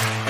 [0.00, 0.29] Yeah.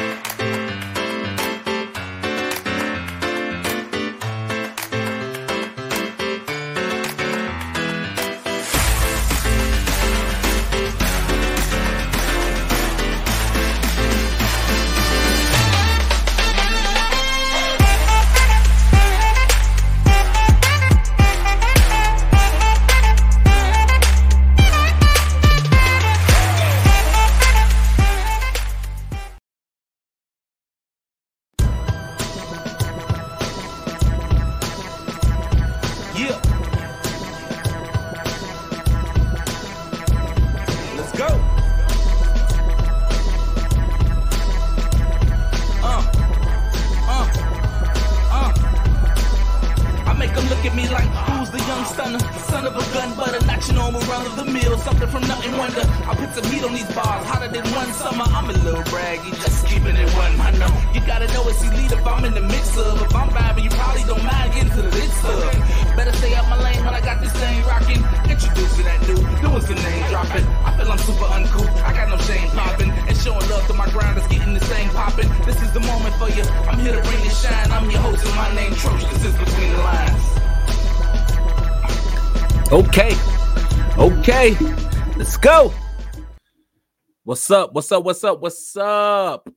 [87.50, 87.72] What's up?
[87.72, 88.04] What's up?
[88.04, 88.40] What's up?
[88.40, 89.48] What's up?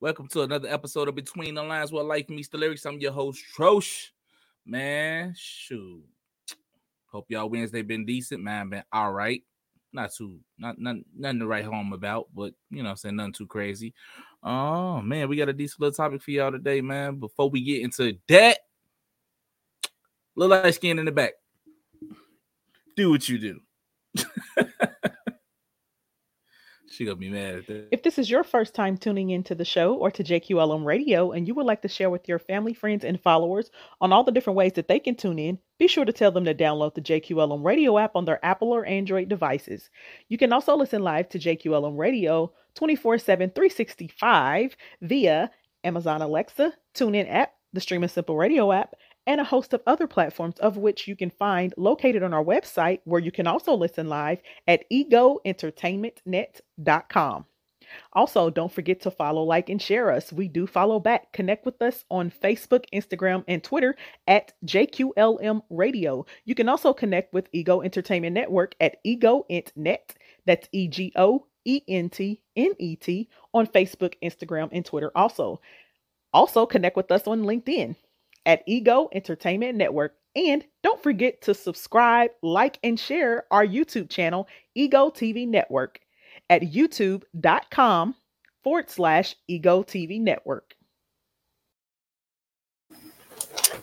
[0.00, 2.86] Welcome to another episode of Between the Lines where life meets the lyrics.
[2.86, 4.08] I'm your host, Troche.
[4.64, 6.02] Man, shoot.
[7.08, 8.70] Hope y'all Wednesday been decent, man.
[8.70, 9.42] Been all right.
[9.92, 13.34] Not too, not, not nothing to write home about, but you know, I'm saying nothing
[13.34, 13.92] too crazy.
[14.42, 17.16] Oh man, we got a decent little topic for y'all today, man.
[17.16, 18.60] Before we get into that,
[20.36, 21.34] little light skin in the back.
[22.96, 23.60] Do what you do.
[26.92, 27.88] she gonna be mad at that.
[27.90, 31.46] If this is your first time tuning into the show or to JQLM Radio and
[31.46, 34.56] you would like to share with your family, friends, and followers on all the different
[34.56, 37.64] ways that they can tune in, be sure to tell them to download the JQLM
[37.64, 39.90] Radio app on their Apple or Android devices.
[40.28, 45.50] You can also listen live to JQLM Radio 24 7, 365 via
[45.84, 48.94] Amazon Alexa, TuneIn app, the Stream and Simple Radio app,
[49.26, 53.00] and a host of other platforms of which you can find located on our website
[53.04, 57.46] where you can also listen live at egoentertainmentnet.com.
[58.12, 60.32] Also, don't forget to follow, like, and share us.
[60.32, 61.32] We do follow back.
[61.32, 63.96] Connect with us on Facebook, Instagram, and Twitter
[64.26, 66.26] at JQLM Radio.
[66.44, 69.98] You can also connect with Ego Entertainment Network at EgoEntNet.
[70.46, 75.12] That's E G O E N T N E T on Facebook, Instagram, and Twitter.
[75.14, 75.60] Also,
[76.32, 77.96] also connect with us on LinkedIn
[78.46, 80.14] at Ego Entertainment Network.
[80.34, 86.00] And don't forget to subscribe, like, and share our YouTube channel, Ego TV Network,
[86.48, 88.14] at youtube.com
[88.64, 90.74] forward slash Ego TV Network.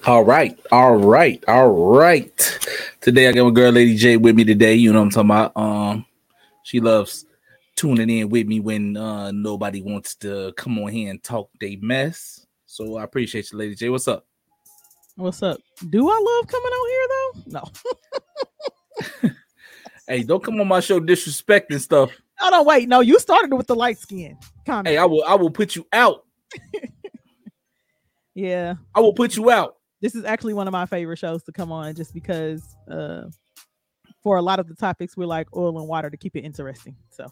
[0.07, 2.59] All right, all right, all right.
[3.01, 4.73] Today I got my girl Lady J with me today.
[4.73, 5.57] You know what I'm talking about.
[5.57, 6.05] Um,
[6.63, 7.25] she loves
[7.75, 11.75] tuning in with me when uh nobody wants to come on here and talk they
[11.77, 12.45] mess.
[12.65, 13.89] So I appreciate you, Lady J.
[13.89, 14.28] What's up?
[15.19, 15.59] What's up?
[15.89, 17.33] Do I love coming out here though?
[17.47, 19.31] No.
[20.09, 22.09] Hey, don't come on my show disrespecting stuff.
[22.41, 22.89] Oh no, wait.
[22.89, 24.87] No, you started with the light skin comment.
[24.87, 26.25] Hey, I will I will put you out.
[28.33, 28.73] yeah.
[28.95, 29.75] I will put you out.
[30.01, 33.25] This is actually one of my favorite shows to come on just because uh
[34.23, 36.95] for a lot of the topics we're like oil and water to keep it interesting.
[37.11, 37.27] So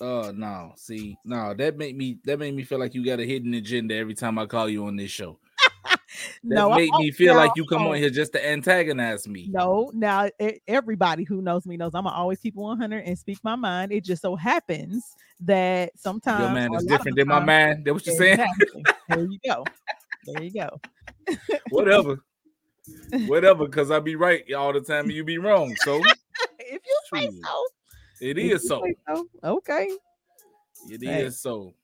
[0.00, 3.26] Oh no, see, no, that made me that made me feel like you got a
[3.26, 5.38] hidden agenda every time I call you on this show.
[6.42, 9.48] No, made me feel now- like you come on here just to antagonize me.
[9.50, 13.38] No, now e- everybody who knows me knows I'm gonna always keep 100 and speak
[13.44, 13.92] my mind.
[13.92, 17.82] It just so happens that sometimes Your man is different than my man.
[17.84, 18.40] That what you're saying?
[18.40, 18.82] Exactly.
[19.08, 19.64] there you go.
[20.26, 20.80] There you go.
[21.70, 22.18] Whatever.
[23.26, 25.74] Whatever, because I be right all the time and you be wrong.
[25.84, 25.96] So
[26.58, 27.66] if you say so.
[28.20, 28.82] it is so.
[29.08, 29.26] so.
[29.44, 29.90] Okay.
[30.88, 31.22] It Hey.
[31.24, 31.74] is so.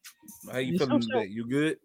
[0.50, 1.26] How you It's feeling today?
[1.26, 1.78] You good?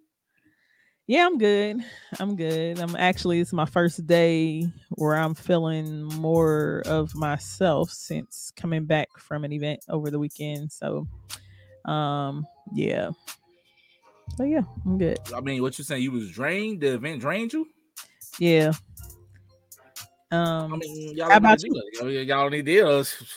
[1.08, 1.84] Yeah, I'm good.
[2.20, 2.80] I'm good.
[2.80, 9.10] I'm actually it's my first day where I'm feeling more of myself since coming back
[9.18, 10.72] from an event over the weekend.
[10.72, 11.08] So
[11.86, 13.10] um yeah.
[14.38, 15.20] So yeah, I'm good.
[15.36, 16.04] I mean, what you saying?
[16.04, 16.80] You was drained?
[16.82, 17.68] The event drained you?
[18.40, 18.72] Yeah.
[20.32, 21.90] Um, I mean, y'all How need about that.
[22.02, 22.88] Y'all- Y'all need to do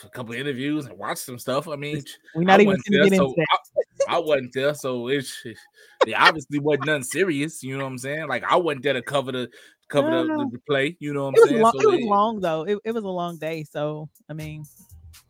[0.05, 1.67] a couple interviews and watch some stuff.
[1.67, 2.01] I mean,
[2.33, 3.47] we're not I even gonna get so into that.
[3.51, 3.74] I,
[4.07, 7.63] I wasn't there, so it's it obviously wasn't nothing serious.
[7.63, 8.27] You know what I'm saying?
[8.27, 9.49] Like I wasn't there to cover the
[9.89, 10.49] cover the, No.
[10.51, 10.95] the, play.
[10.99, 11.61] You know what I'm saying?
[11.61, 12.63] long, So it was it- long though.
[12.63, 13.63] It, it was a long day.
[13.63, 14.63] So I mean,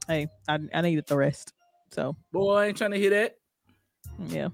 [0.07, 1.53] hey, I, I needed the rest.
[1.91, 3.35] So boy, I ain't trying to hear that.
[4.27, 4.49] Yeah.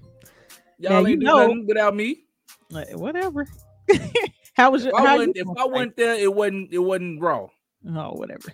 [0.78, 2.24] Y'all Now, you ain't do know- nothing without me.
[2.70, 3.46] Like, whatever.
[4.54, 6.78] how was your If I, how you wasn't, if I went there, it wasn't it
[6.78, 7.46] wasn't raw.
[7.88, 8.48] Oh, whatever.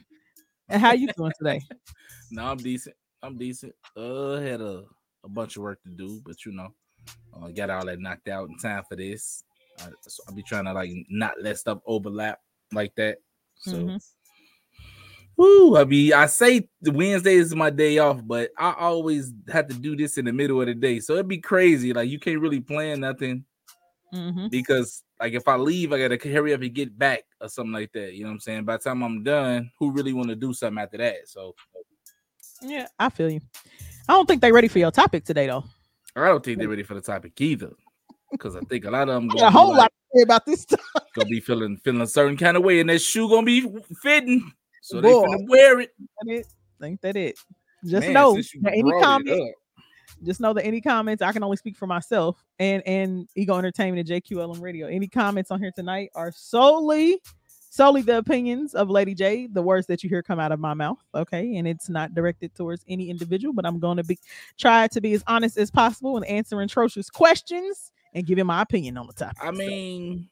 [0.69, 1.61] And how you doing today?
[2.31, 2.95] No, I'm decent.
[3.23, 3.73] I'm decent.
[3.97, 4.85] Uh, had a,
[5.25, 6.75] a bunch of work to do, but you know,
[7.35, 9.43] uh, got all that knocked out in time for this.
[9.81, 12.41] I, so I'll be trying to like not let stuff overlap
[12.73, 13.19] like that.
[13.55, 14.03] So, Mhm.
[15.37, 19.69] woo, I mean, I say the Wednesday is my day off, but I always have
[19.69, 21.93] to do this in the middle of the day, so it'd be crazy.
[21.93, 23.45] Like you can't really plan nothing
[24.13, 24.51] Mhm.
[24.51, 27.93] because like if I leave, I gotta hurry up and get back or something like
[27.93, 28.15] that.
[28.15, 28.65] You know what I'm saying?
[28.65, 31.29] By the time I'm done, who really want to do something after that?
[31.29, 31.55] So
[32.63, 33.41] Yeah, I feel you.
[34.09, 35.65] I don't think they're ready for your topic today though.
[36.17, 37.73] I don't think they're ready for the topic either.
[38.31, 40.81] Because I think a lot of them a whole like, lot about this stuff.
[41.15, 43.67] gonna be feeling feeling a certain kind of way, and that shoe gonna be
[44.03, 44.53] fitting.
[44.83, 45.25] So they Boy.
[45.25, 45.91] finna wear it.
[46.27, 46.47] It.
[46.81, 47.39] Think that it.
[47.87, 49.55] Just Man, know that any comment,
[50.25, 54.09] just know that any comments, I can only speak for myself and and Ego Entertainment
[54.09, 54.89] and JQLM Radio.
[54.89, 57.21] Any comments on here tonight are solely
[57.71, 60.75] solely the opinions of Lady J, the words that you hear come out of my
[60.75, 60.99] mouth.
[61.15, 64.19] Okay, and it's not directed towards any individual, but I'm going to be
[64.59, 68.97] try to be as honest as possible and answer atrocious questions and giving my opinion
[68.97, 69.39] on the topic.
[69.43, 70.29] I So, mean,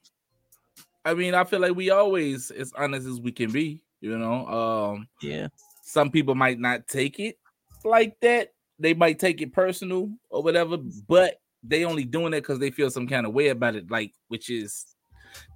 [1.05, 3.83] I mean, I feel like we always as honest as we can be.
[4.01, 5.49] You know, um, yeah,
[5.83, 7.39] some people might not take it
[7.85, 8.53] like that.
[8.79, 12.91] They might take it personal or whatever, but they only doing it because they feel
[12.91, 14.85] some kind of way about it, like which is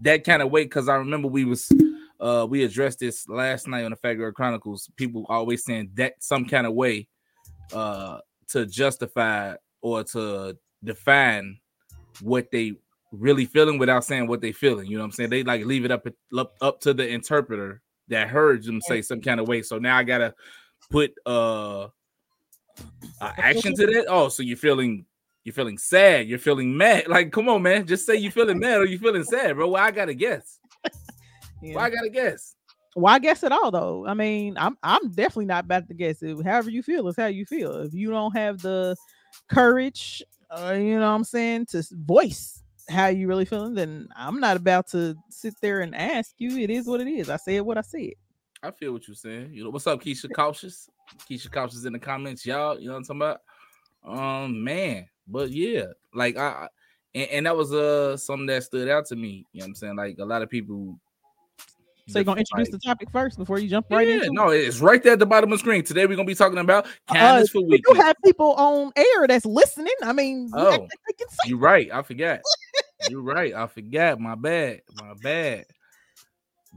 [0.03, 0.65] that kind of way.
[0.65, 1.71] Because I remember we was
[2.21, 4.91] uh we addressed this last night on the Fat Girl Chronicles.
[4.97, 7.09] People always saying that some kind of way
[7.73, 8.19] uh
[8.49, 11.59] to justify or to define
[12.21, 12.75] what they
[13.13, 14.87] really feeling without saying what they feeling.
[14.87, 15.31] You know what I'm saying?
[15.31, 16.07] They like leave it up
[16.37, 19.63] up, up to the interpreter that heard them say some kind of way.
[19.63, 20.35] So now I gotta
[20.91, 21.89] put uh, uh
[23.21, 24.07] action to that.
[24.09, 25.07] Oh, so you're feeling
[25.45, 27.09] you're feeling sad, you're feeling mad.
[27.09, 29.69] Like, come on, man, just say you're feeling mad or you're feeling sad, bro.
[29.69, 30.59] Why I gotta guess?
[31.63, 31.75] yeah.
[31.75, 32.57] Why I gotta guess?
[32.95, 34.07] Why guess at all though?
[34.07, 36.23] I mean, I'm I'm definitely not about to guess.
[36.23, 37.73] It, however you feel is how you feel.
[37.83, 38.97] If you don't have the
[39.49, 44.41] courage, uh, you know what I'm saying, to voice how you really feeling, then I'm
[44.41, 46.59] not about to sit there and ask you.
[46.59, 47.31] It is what it is.
[47.31, 48.15] I said what I said.
[48.63, 49.55] I feel what you're saying.
[49.55, 50.91] You know, what's up, Keisha Cautious?
[51.31, 52.79] Keisha Cautious in the comments, y'all.
[52.79, 54.43] You know what I'm talking about?
[54.45, 55.85] Um, man, but yeah,
[56.15, 56.69] like I,
[57.15, 59.47] and, and that was uh something that stood out to me.
[59.53, 59.97] You know what I'm saying?
[59.97, 60.99] Like a lot of people.
[62.09, 64.09] So you're gonna introduce the topic first before you jump right in.
[64.09, 64.33] yeah, into it?
[64.33, 65.85] no, it's right there at the bottom of the screen.
[65.85, 69.29] Today we're gonna be talking about Uh, kindness for we You have people on air
[69.29, 69.95] that's listening.
[70.03, 70.73] I mean, Oh.
[70.73, 71.89] act like can say You're right.
[71.93, 72.41] I forgot.
[73.09, 73.55] You're right.
[73.55, 74.19] I forgot.
[74.19, 74.81] My bad.
[74.97, 75.67] My bad.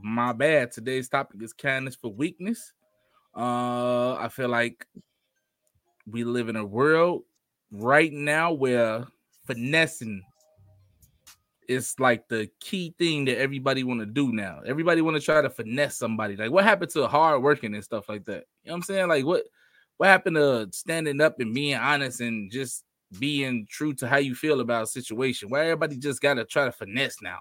[0.00, 0.70] My bad.
[0.70, 2.72] Today's topic is kindness for weakness.
[3.36, 4.86] Uh, I feel like
[6.06, 7.22] we live in a world
[7.74, 9.06] right now where
[9.46, 10.22] finessing
[11.68, 14.60] is like the key thing that everybody want to do now.
[14.66, 16.36] Everybody want to try to finesse somebody.
[16.36, 18.44] Like, what happened to hard working and stuff like that?
[18.62, 19.08] You know what I'm saying?
[19.08, 19.44] Like, what
[19.96, 22.84] what happened to standing up and being honest and just
[23.18, 25.48] being true to how you feel about a situation?
[25.48, 27.38] Why everybody just gotta try to finesse now?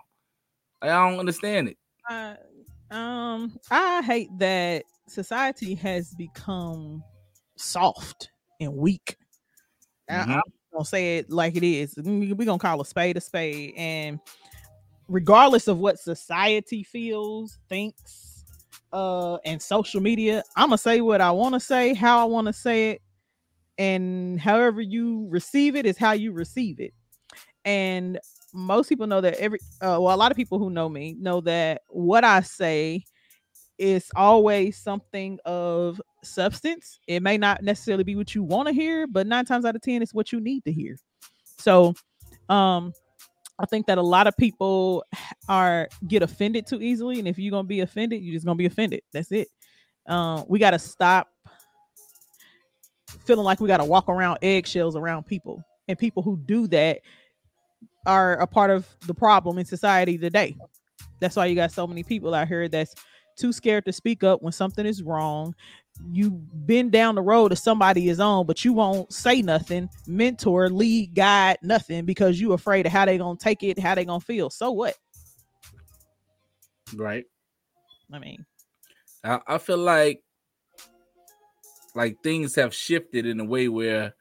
[0.82, 1.78] Like, I don't understand it.
[2.10, 2.36] I,
[2.92, 7.04] um, I hate that society has become
[7.56, 9.18] soft and weak.
[10.14, 10.36] I- Mhm.
[10.36, 10.42] I'm
[10.74, 11.96] gonna say it like it is.
[11.98, 14.20] We're gonna call a spade a spade, and
[15.08, 18.46] regardless of what society feels, thinks,
[18.92, 22.48] uh, and social media, I'm gonna say what I want to say, how I want
[22.48, 23.02] to say it,
[23.78, 26.94] and however you receive it is how you receive it.
[27.66, 28.20] And
[28.54, 31.42] most people know that every uh, well a lot of people who know me know
[31.42, 33.04] that what i say
[33.78, 37.00] is always something of substance.
[37.08, 39.82] It may not necessarily be what you want to hear but nine times out of
[39.82, 40.98] ten it's what you need to hear.
[41.58, 41.94] So
[42.50, 42.94] um
[43.60, 45.04] i think that a lot of people
[45.48, 48.66] are get offended too easily and if you're gonna be offended you're just gonna be
[48.66, 49.02] offended.
[49.12, 49.48] That's it.
[50.08, 51.30] Um we got to stop
[53.26, 57.00] feeling like we got to walk around eggshells around people and people who do that
[58.06, 60.58] are a part of the problem in society today.
[61.20, 62.94] That's why you got so many people out here that's
[63.36, 65.56] too scared to speak up when something is wrong.
[66.12, 70.70] You've been down the road that somebody is on, but you won't say nothing, mentor,
[70.70, 74.20] lead, guide, nothing because you afraid of how they gonna take it, how they gonna
[74.20, 74.50] feel.
[74.50, 74.96] So what?
[76.96, 77.26] Right.
[78.12, 78.46] I mean,
[79.24, 80.22] I, I feel like
[81.96, 84.16] like things have shifted in a way where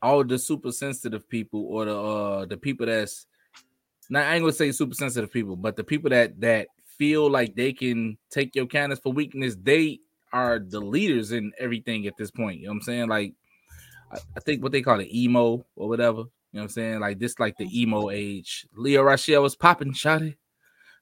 [0.00, 3.26] all the super sensitive people or the uh the people that's
[4.10, 7.54] not I ain't gonna say super sensitive people, but the people that that feel like
[7.54, 10.00] they can take your kindness for weakness, they
[10.32, 12.60] are the leaders in everything at this point.
[12.60, 13.08] You know what I'm saying?
[13.08, 13.34] Like
[14.12, 16.18] I, I think what they call it emo or whatever.
[16.18, 17.00] You know what I'm saying?
[17.00, 18.66] Like this, like the emo age.
[18.74, 20.36] Leo Rochelle was popping, shotty.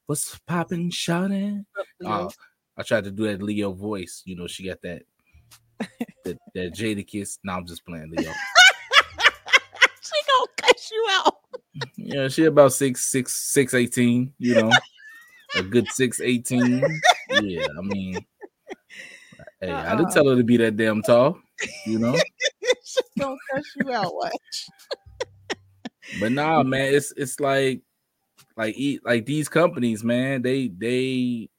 [0.05, 1.65] What's popping, shotty?
[2.05, 2.29] Uh,
[2.77, 4.21] I tried to do that Leo voice.
[4.25, 5.03] You know, she got that
[6.23, 7.39] that, that Jadakiss.
[7.43, 8.31] Now I'm just playing Leo.
[10.01, 11.35] she gonna cut you out.
[11.95, 14.33] Yeah, she about six, six, six, eighteen.
[14.37, 14.71] You know,
[15.55, 16.83] a good six, eighteen.
[17.41, 18.13] Yeah, I mean,
[19.61, 19.81] hey, uh-uh.
[19.81, 20.13] I didn't uh-uh.
[20.13, 21.39] tell her to be that damn tall.
[21.85, 22.15] You know,
[22.83, 24.13] she gonna cut you out.
[24.13, 24.67] Watch.
[26.19, 27.81] but nah, man, it's it's like
[28.55, 30.41] like eat like these companies, man.
[30.41, 31.49] They they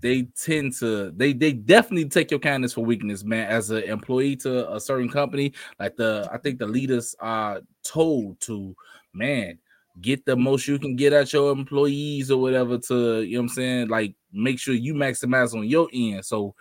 [0.00, 3.48] they tend to they they definitely take your kindness for weakness, man.
[3.48, 8.40] As an employee to a certain company, like the I think the leaders are told
[8.40, 8.76] to
[9.14, 9.58] man
[10.00, 13.44] get the most you can get at your employees or whatever to you know what
[13.44, 16.24] I'm saying, like make sure you maximize on your end.
[16.24, 16.54] So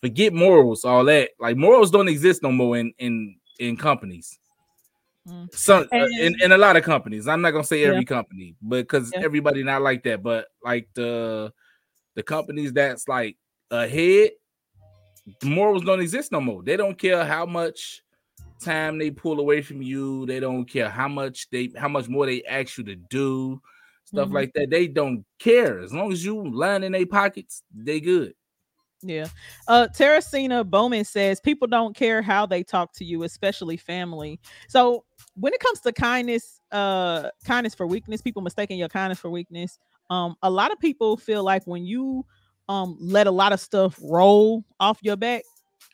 [0.00, 1.30] forget morals, all that.
[1.38, 4.38] Like morals don't exist no more in in in companies.
[5.28, 5.54] Mm.
[5.54, 7.28] Some uh, in, in a lot of companies.
[7.28, 8.04] I'm not gonna say every yeah.
[8.04, 9.20] company, but because yeah.
[9.22, 10.22] everybody not like that.
[10.22, 11.52] But like the
[12.14, 13.36] the companies that's like
[13.70, 14.30] ahead,
[15.44, 16.62] morals don't exist no more.
[16.62, 18.02] They don't care how much
[18.60, 20.26] time they pull away from you.
[20.26, 23.60] They don't care how much they how much more they ask you to do,
[24.04, 24.34] stuff mm-hmm.
[24.34, 24.70] like that.
[24.70, 27.62] They don't care as long as you line in their pockets.
[27.74, 28.34] They good.
[29.02, 29.28] Yeah.
[29.66, 34.38] Uh Teresina Bowman says people don't care how they talk to you, especially family.
[34.68, 39.30] So when it comes to kindness, uh kindness for weakness, people mistaking your kindness for
[39.30, 39.78] weakness
[40.10, 42.26] um a lot of people feel like when you
[42.68, 45.42] um let a lot of stuff roll off your back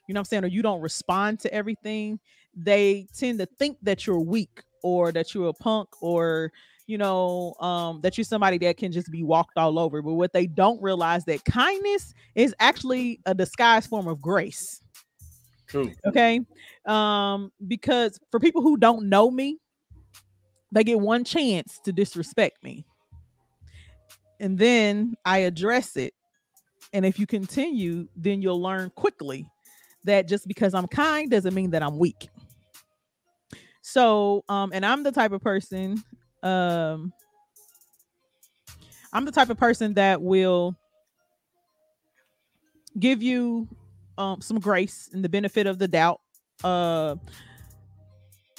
[0.08, 2.18] you know what i'm saying or you don't respond to everything
[2.56, 6.50] they tend to think that you're weak or that you're a punk or
[6.86, 10.02] you know um that you're somebody that can just be walked all over.
[10.02, 14.80] But what they don't realize that kindness is actually a disguised form of grace.
[15.66, 15.92] True.
[16.06, 16.40] Okay?
[16.86, 19.58] Um because for people who don't know me
[20.72, 22.84] they get one chance to disrespect me.
[24.40, 26.12] And then I address it.
[26.92, 29.46] And if you continue, then you'll learn quickly
[30.04, 32.28] that just because I'm kind doesn't mean that I'm weak.
[33.86, 36.02] So, um, and I'm the type of person,
[36.42, 37.12] um,
[39.12, 40.74] I'm the type of person that will
[42.98, 43.68] give you
[44.18, 46.20] um some grace and the benefit of the doubt
[46.64, 47.14] uh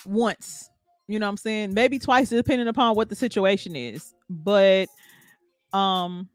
[0.06, 0.70] once
[1.08, 1.74] you know what i'm saying?
[1.74, 4.14] Maybe twice depending upon what the situation is.
[4.30, 4.88] But
[5.74, 6.30] um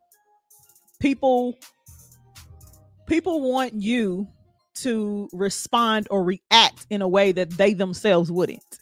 [0.99, 1.56] people
[3.06, 4.26] people want you
[4.75, 8.82] to respond or react in a way that they themselves wouldn't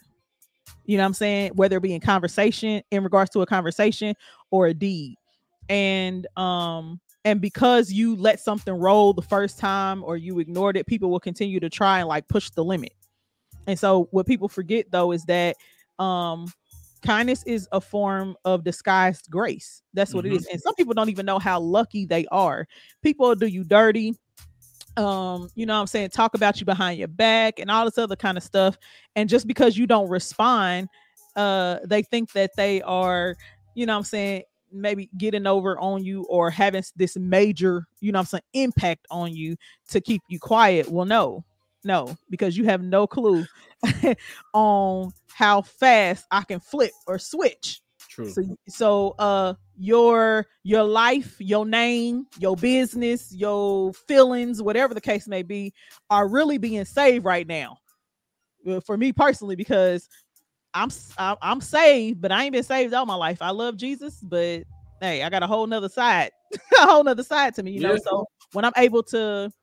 [0.91, 4.13] you know what i'm saying whether it be in conversation in regards to a conversation
[4.51, 5.15] or a deed
[5.69, 10.85] and um and because you let something roll the first time or you ignored it
[10.85, 12.91] people will continue to try and like push the limit
[13.67, 15.55] and so what people forget though is that
[15.97, 16.51] um
[17.01, 19.81] kindness is a form of disguised grace.
[19.93, 20.35] That's what mm-hmm.
[20.35, 20.47] it is.
[20.47, 22.67] And some people don't even know how lucky they are.
[23.01, 24.15] People do you dirty.
[24.97, 28.15] Um, you know I'm saying, talk about you behind your back and all this other
[28.15, 28.77] kind of stuff.
[29.15, 30.89] And just because you don't respond,
[31.35, 33.35] uh, they think that they are,
[33.75, 38.19] you know I'm saying, maybe getting over on you or having this major, you know
[38.19, 39.55] I'm saying, impact on you
[39.89, 40.89] to keep you quiet.
[40.89, 41.43] Well, no,
[41.83, 43.45] no, because you have no clue
[44.53, 47.81] on how fast I can flip or switch.
[48.11, 48.29] True.
[48.29, 55.29] So, so uh your your life, your name, your business, your feelings, whatever the case
[55.29, 55.73] may be,
[56.09, 57.77] are really being saved right now.
[58.85, 60.09] For me personally, because
[60.73, 63.41] I'm I'm saved, but I ain't been saved all my life.
[63.41, 64.63] I love Jesus, but
[64.99, 67.95] hey, I got a whole nother side, a whole nother side to me, you know.
[67.95, 69.53] So when I'm able to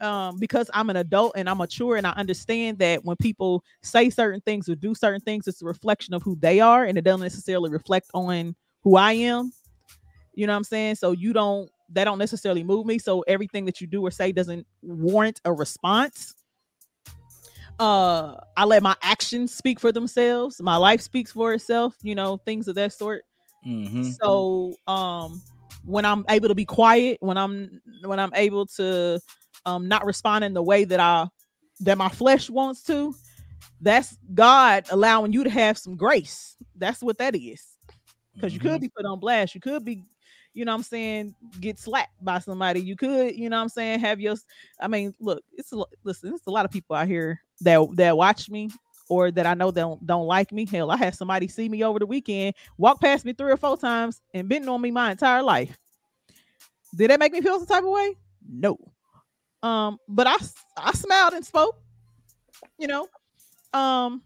[0.00, 4.10] um, because I'm an adult and I'm mature and I understand that when people say
[4.10, 7.02] certain things or do certain things, it's a reflection of who they are and it
[7.02, 9.52] doesn't necessarily reflect on who I am.
[10.34, 10.96] You know what I'm saying?
[10.96, 12.98] So you don't that don't necessarily move me.
[12.98, 16.34] So everything that you do or say doesn't warrant a response.
[17.78, 20.60] Uh I let my actions speak for themselves.
[20.60, 23.24] My life speaks for itself, you know, things of that sort.
[23.66, 24.02] Mm-hmm.
[24.02, 25.42] So um
[25.84, 29.20] when I'm able to be quiet, when I'm when I'm able to
[29.66, 31.28] um not responding the way that I
[31.80, 33.14] that my flesh wants to,
[33.80, 36.56] that's God allowing you to have some grace.
[36.76, 37.64] That's what that is.
[38.34, 38.66] Because mm-hmm.
[38.66, 39.54] you could be put on blast.
[39.54, 40.04] You could be,
[40.54, 42.80] you know what I'm saying, get slapped by somebody.
[42.80, 44.36] You could, you know I'm saying, have your
[44.80, 48.16] I mean, look, it's a listen, it's a lot of people out here that that
[48.16, 48.70] watch me
[49.08, 50.64] or that I know don't don't like me.
[50.64, 53.76] Hell, I had somebody see me over the weekend, walk past me three or four
[53.76, 55.76] times, and been on me my entire life.
[56.94, 58.16] Did that make me feel some type of way?
[58.48, 58.78] No.
[59.62, 60.36] Um, but I
[60.76, 61.78] I smiled and spoke.
[62.78, 63.08] You know,
[63.72, 64.22] um,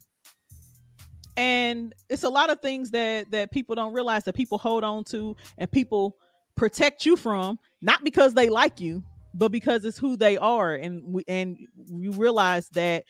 [1.37, 5.05] and it's a lot of things that that people don't realize that people hold on
[5.05, 6.17] to and people
[6.55, 11.03] protect you from, not because they like you, but because it's who they are, and
[11.05, 13.05] we and you realize that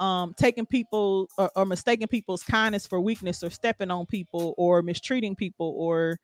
[0.00, 4.80] um, taking people or, or, mistaking people's kindness for weakness or stepping on people or
[4.80, 6.18] mistreating people or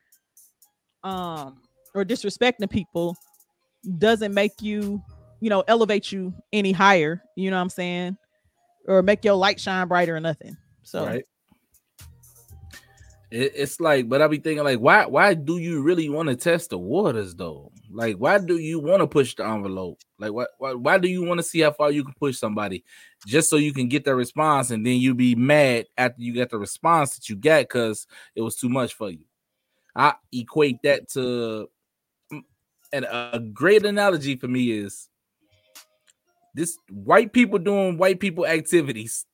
[1.04, 1.60] um
[1.94, 3.14] or disrespecting people
[3.98, 5.02] doesn't make you
[5.40, 8.16] you know elevate you any higher you know what i'm saying?
[8.87, 10.57] Or make your light shine brighter or nothing.
[10.85, 11.25] So right.
[13.31, 16.37] It, it's like but I'll be thinking like why why do you really want to
[16.37, 17.73] test the waters though?
[17.90, 19.99] Like why do you want to push the envelope?
[20.19, 22.85] Like why, why why do you want to see how far you can push somebody
[23.26, 26.50] just so you can get the response and then you be mad after you get
[26.50, 29.25] the response that you got because it was too much for you?
[29.97, 31.69] I equate that to
[32.33, 32.43] mm,
[32.93, 35.09] and a great analogy for me is
[36.56, 39.26] this white people doing white people activities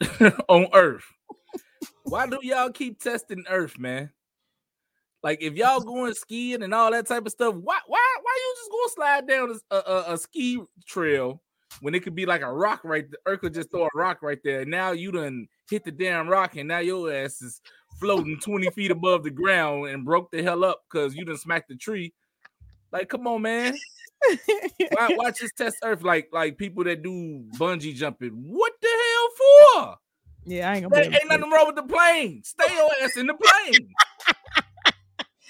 [0.48, 1.04] on earth
[2.04, 4.10] why do y'all keep testing earth man
[5.22, 8.54] like if y'all going skiing and all that type of stuff, why why why you
[8.56, 11.42] just go slide down a, a, a ski trail
[11.80, 13.20] when it could be like a rock right there?
[13.26, 14.62] Earth could just throw a rock right there.
[14.62, 17.60] And Now you done hit the damn rock and now your ass is
[17.98, 21.68] floating 20 feet above the ground and broke the hell up because you done smacked
[21.68, 22.14] the tree.
[22.90, 23.76] Like, come on, man.
[24.92, 28.30] Why, watch this test earth like like people that do bungee jumping.
[28.30, 29.96] What the hell for?
[30.46, 31.04] Yeah, I ain't gonna.
[31.04, 32.42] ain't nothing wrong with the plane.
[32.44, 33.88] Stay your ass in the plane.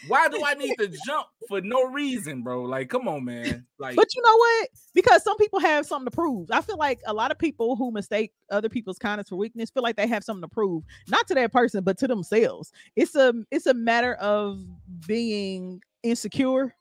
[0.08, 2.62] Why do I need to jump for no reason, bro?
[2.62, 3.66] Like, come on, man.
[3.78, 4.68] Like, but you know what?
[4.94, 6.50] Because some people have something to prove.
[6.50, 9.82] I feel like a lot of people who mistake other people's kindness for weakness feel
[9.82, 12.72] like they have something to prove, not to that person, but to themselves.
[12.96, 14.64] It's a it's a matter of
[15.06, 16.74] being insecure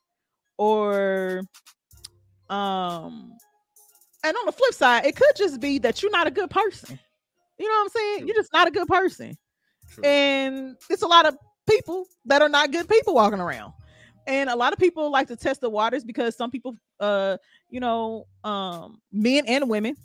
[0.58, 1.42] or
[2.50, 3.34] um
[4.24, 7.00] and on the flip side, it could just be that you're not a good person.
[7.58, 8.28] You know what I'm saying?
[8.28, 9.38] You're just not a good person.
[9.92, 10.04] True.
[10.04, 11.38] And it's a lot of
[11.70, 13.74] people that are not good people walking around.
[14.28, 17.38] And a lot of people like to test the waters because some people uh
[17.70, 19.96] you know um men and women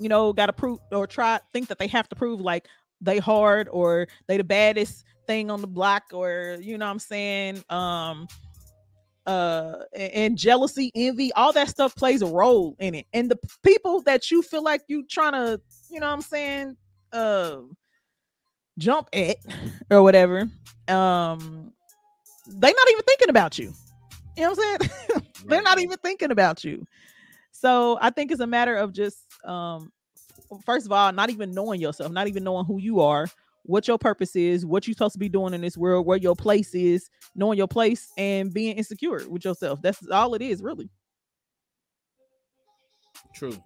[0.00, 2.66] you know got to prove or try think that they have to prove like
[3.00, 7.62] they hard or they the baddest thing on the block or you know I'm saying
[7.70, 8.26] um
[9.26, 14.02] uh and jealousy envy all that stuff plays a role in it and the people
[14.02, 15.58] that you feel like you trying to
[15.90, 16.76] you know i'm saying
[17.12, 17.56] uh
[18.78, 19.36] jump at
[19.90, 20.48] or whatever,
[20.88, 21.72] um,
[22.46, 23.72] they're not even thinking about you.
[24.36, 25.22] You know what I'm saying?
[25.46, 26.84] they're not even thinking about you.
[27.52, 29.92] So I think it's a matter of just um
[30.66, 33.28] first of all, not even knowing yourself, not even knowing who you are,
[33.64, 36.36] what your purpose is, what you're supposed to be doing in this world, where your
[36.36, 39.80] place is, knowing your place and being insecure with yourself.
[39.82, 40.88] That's all it is, really.
[43.34, 43.56] True.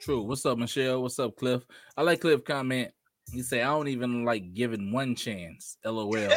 [0.00, 0.22] True.
[0.22, 1.02] What's up, Michelle?
[1.02, 1.62] What's up, Cliff?
[1.96, 2.92] I like Cliff comment.
[3.32, 5.78] He say, I don't even like giving one chance.
[5.84, 6.12] LOL.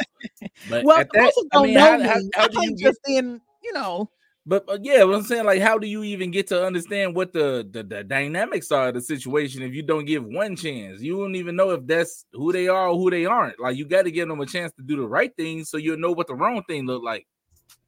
[0.68, 4.10] But well, that, I mean, how, how, how, do you just get, in, you know?
[4.46, 7.68] But, yeah, what I'm saying, like, how do you even get to understand what the,
[7.70, 11.02] the, the dynamics are of the situation if you don't give one chance?
[11.02, 13.60] You don't even know if that's who they are or who they aren't.
[13.60, 15.98] Like, you got to give them a chance to do the right thing so you'll
[15.98, 17.26] know what the wrong thing look like.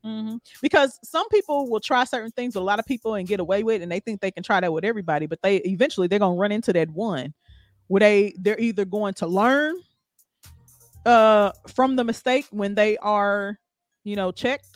[0.05, 0.37] Mm-hmm.
[0.61, 3.81] Because some people will try certain things a lot of people and get away with,
[3.81, 6.35] it, and they think they can try that with everybody, but they eventually they're gonna
[6.35, 7.33] run into that one
[7.87, 9.77] where they they're either going to learn
[11.05, 13.59] uh from the mistake when they are
[14.05, 14.72] you know checked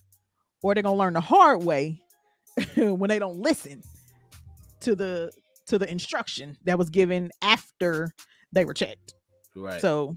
[0.63, 2.01] or they're gonna learn the hard way
[2.77, 3.83] when they don't listen
[4.81, 5.31] to the
[5.67, 8.15] to the instruction that was given after
[8.53, 9.15] they were checked
[9.55, 10.15] right so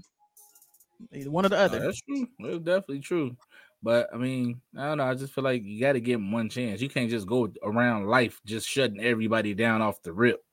[1.12, 3.36] either one or the other oh, that's true that's definitely true
[3.82, 5.04] but I mean, I don't know.
[5.04, 6.82] I just feel like you got to give them one chance.
[6.82, 10.44] You can't just go around life just shutting everybody down off the rip.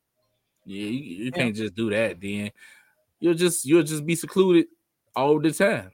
[0.65, 2.21] Yeah, you, you can't just do that.
[2.21, 2.51] Then
[3.19, 4.67] you'll just you'll just be secluded
[5.15, 5.91] all the time.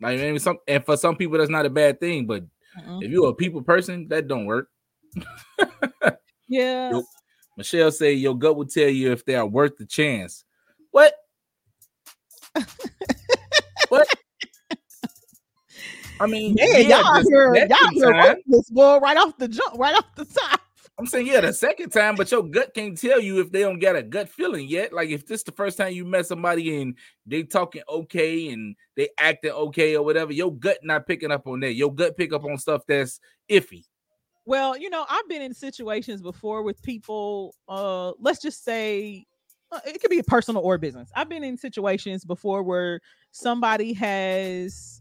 [0.00, 2.42] Like maybe some and for some people that's not a bad thing, but
[2.78, 3.02] Mm-hmm.
[3.02, 4.68] if you're a people person, that don't work.
[6.48, 7.00] yeah.
[7.56, 10.44] Michelle say your gut will tell you if they are worth the chance.
[10.90, 11.14] What?
[13.88, 14.08] what?
[16.22, 19.94] I mean, yeah, yeah y'all here, y'all here this boy right off the jump, right
[19.94, 20.60] off the top.
[20.98, 23.78] I'm saying, yeah, the second time, but your gut can't tell you if they don't
[23.78, 24.92] get a gut feeling yet.
[24.92, 29.08] Like if this the first time you met somebody and they talking okay and they
[29.18, 31.72] acting okay or whatever, your gut not picking up on that.
[31.72, 33.84] Your gut pick up on stuff that's iffy.
[34.44, 37.54] Well, you know, I've been in situations before with people.
[37.68, 39.24] Uh, let's just say
[39.70, 41.10] uh, it could be a personal or business.
[41.16, 43.00] I've been in situations before where
[43.30, 45.00] somebody has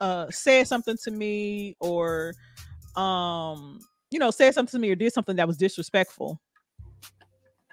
[0.00, 2.32] uh said something to me or
[2.96, 6.40] um you know, said something to me or did something that was disrespectful.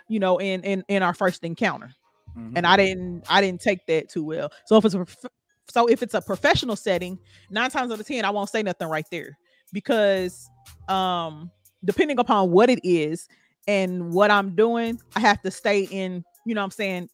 [0.10, 1.92] you know, in in in our first encounter.
[2.38, 2.54] Mhm.
[2.56, 4.50] And I didn't I didn't take that too well.
[4.66, 5.26] So if it's a prof-
[5.70, 7.20] so if it's a professional setting,
[7.50, 9.38] nine times out of ten, I won't say nothing right there
[9.74, 10.50] because
[10.88, 11.52] um
[11.84, 13.28] depending upon what it is
[13.68, 17.10] and what I'm doing, I have to stay in, you know what I'm saying,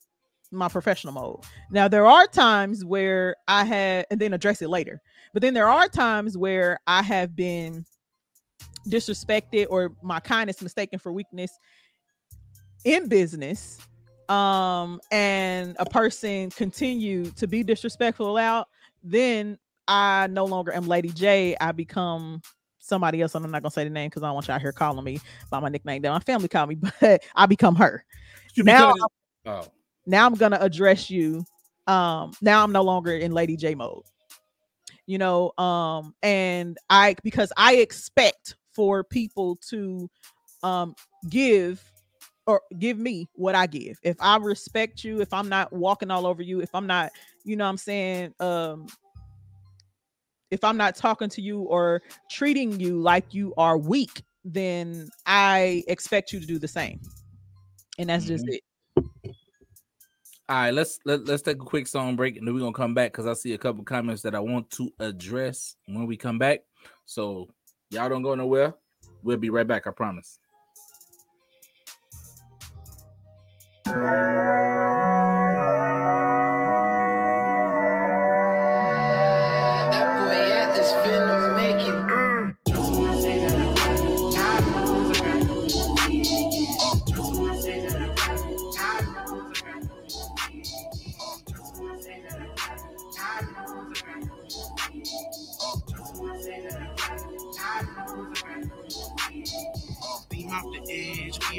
[0.52, 1.40] my professional mode.
[1.72, 5.02] Now there are times where I had and then address it later.
[5.34, 7.86] But then there are times where I have been
[8.88, 11.52] disrespected or my kindness mistaken for weakness
[12.86, 13.80] in business
[14.30, 18.68] um and a person continue to be disrespectful out
[19.04, 22.42] then i no longer am lady j i become
[22.80, 24.72] somebody else and i'm not gonna say the name because i don't want y'all here
[24.72, 25.20] calling me
[25.50, 28.04] by my nickname that my family call me but i become her
[28.56, 29.10] You now become-
[29.46, 29.72] oh,
[30.06, 31.46] now I'm gonna address you.
[31.88, 34.04] Um, now I'm no longer in Lady J mode.
[35.06, 40.10] You know, um, and I because I expect for people to
[40.64, 40.96] um
[41.30, 41.84] give
[42.46, 43.98] or give me what I give.
[44.04, 47.12] If I respect you, if I'm not walking all over you, if I'm not,
[47.46, 48.88] you know what I'm saying, um
[50.52, 55.84] if I'm not talking to you or treating you like you are weak, then I
[55.88, 57.02] expect you to do the same.
[57.98, 58.54] And that's just Mhm.
[58.54, 58.62] it.
[60.50, 62.94] All right, let's let, let's take a quick song break and then we're gonna come
[62.94, 66.38] back because I see a couple comments that I want to address when we come
[66.38, 66.60] back.
[67.06, 67.48] So
[67.94, 68.74] y'all don't go nowhere.
[69.22, 70.40] We'll be right back, I promise.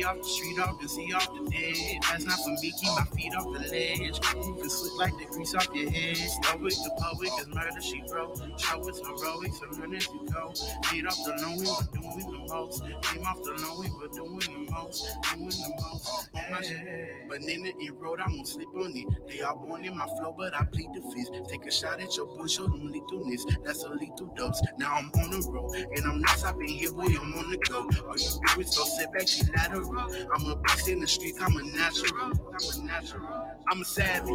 [0.04, 2.02] Off the street, off the sea, off the dead.
[2.02, 4.20] That's not for me, keep my feet off the ledge.
[4.36, 6.16] Moving slick like the grease off your head.
[6.16, 8.38] Stoic, the public is murder, she wrote.
[8.58, 10.52] Show it's heroic, so run as you go.
[10.90, 12.84] Beat off the we were doing the most.
[12.84, 14.63] Beam off the we were doing the most.
[14.74, 16.28] Doing the most.
[16.34, 17.28] On my shit.
[17.28, 19.06] Banana and road, I won't sleep on it.
[19.28, 21.48] They all born in my flow, but I plead the fifth.
[21.48, 23.42] Take a shot at your bush, show them lethalness.
[23.64, 24.60] That's a lethal dose.
[24.78, 27.82] Now I'm on the road, and I'm not stopping here, boy, I'm on the go.
[27.82, 29.96] All you do is go sit back, she lateral.
[30.34, 32.32] I'm a beast in the streets, I'm a natural.
[32.32, 33.48] I'm a natural.
[33.68, 34.28] I'm a savage.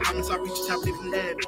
[0.00, 1.44] Promise I reach the top, living lavish.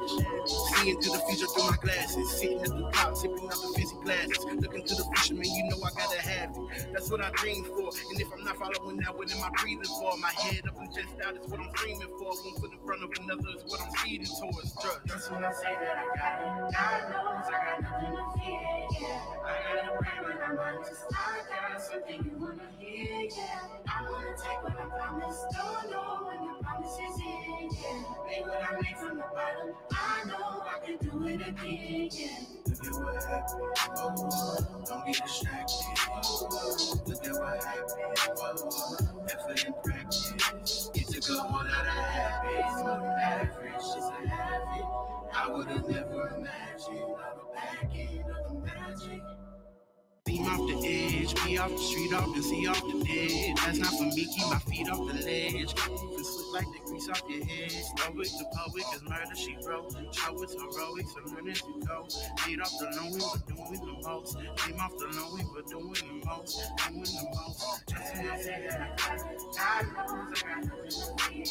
[0.47, 2.31] Seeing through the future through my glasses.
[2.39, 4.45] Sitting at the top, sipping out the fancy glasses.
[4.45, 6.90] Looking to the future, man, you know I gotta have it.
[6.93, 7.91] That's what I dream for.
[8.11, 10.17] And if I'm not following that, what am I breathing for?
[10.19, 12.31] My head up and chest out is what I'm dreaming for.
[12.31, 14.73] One foot in front of another is what I'm speeding towards.
[14.81, 15.01] Trust.
[15.07, 16.75] That's when I say that I got it.
[16.75, 18.61] God knows I got nothing to fear.
[19.01, 21.05] Yeah, I gotta pray when I'm honest.
[21.13, 23.29] I got something you wanna hear.
[23.37, 25.47] Yeah, I wanna take what I promised.
[25.53, 27.71] Don't know when the promise is in.
[27.83, 29.75] Yeah, ain't what I made from the bottom.
[29.93, 32.09] I know I can do it again.
[32.13, 32.60] Yeah.
[32.87, 33.63] At what happened.
[33.97, 35.75] Oh, don't get distracted.
[36.11, 38.39] Oh, look at what happened.
[38.39, 38.97] Oh,
[39.31, 40.91] effort and practice.
[40.95, 42.77] It took a whole lot of habits.
[42.77, 44.85] More than average, just a habit.
[45.35, 49.23] I would have never imagined all the back end of the magic.
[50.31, 53.57] Beam off the edge, be off the street, off the sea, off the dead.
[53.67, 55.75] That's not for me, keep my feet off the ledge.
[55.91, 57.73] Moving slick like the grease off your head.
[57.73, 59.91] Stoic, the public is murder, she wrote.
[60.15, 62.07] Show it's heroic, so as you go.
[62.47, 64.39] Beat off the we were doing the most.
[64.39, 66.63] Beam off the we were doing the most.
[66.87, 67.83] Doing the most.
[67.91, 71.45] Just when I say that I got it, God knows I got to fear.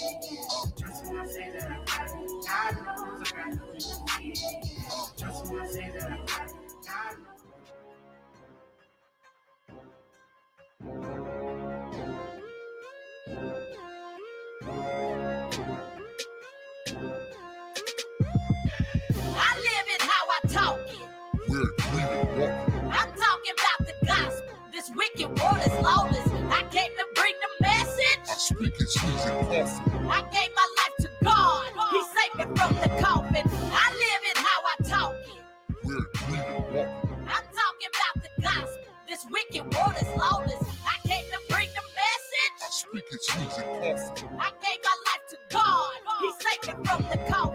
[0.80, 3.76] Just when I say that I got it, God knows I got to
[4.16, 4.34] fear.
[5.18, 6.56] Just when I say that I got it.
[6.88, 7.39] I
[10.82, 10.86] I
[19.60, 21.10] live it how I talk it.
[22.96, 24.56] I'm talking about the gospel.
[24.72, 26.28] This wicked world is lawless.
[26.50, 28.30] I came to bring the message.
[28.30, 29.68] I speak as a coffin.
[30.10, 31.68] I gave my life to God.
[31.92, 33.69] He saved me from the coffin.
[42.94, 44.24] Message.
[44.40, 45.94] I gave my life to God.
[46.22, 47.49] He saved me from the coffin.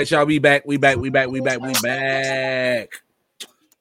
[0.00, 0.24] Right, y'all.
[0.24, 0.62] We back.
[0.66, 0.96] We back.
[0.96, 1.28] We back.
[1.28, 1.60] We back.
[1.60, 2.88] We back.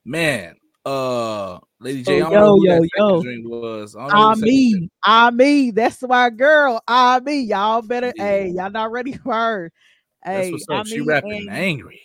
[0.06, 0.56] Man,
[0.86, 3.08] uh, Lady J, I don't Yo, know who yo, that yo.
[3.08, 3.96] second drink was.
[3.96, 5.72] I I who the second me, drink- I me.
[5.72, 6.82] That's my girl.
[6.88, 7.42] I me.
[7.42, 8.14] Y'all better.
[8.18, 9.72] Hey, y'all not ready for her.
[10.26, 10.88] That's Hey, what's up.
[10.88, 12.02] She Ami rapping and- angry.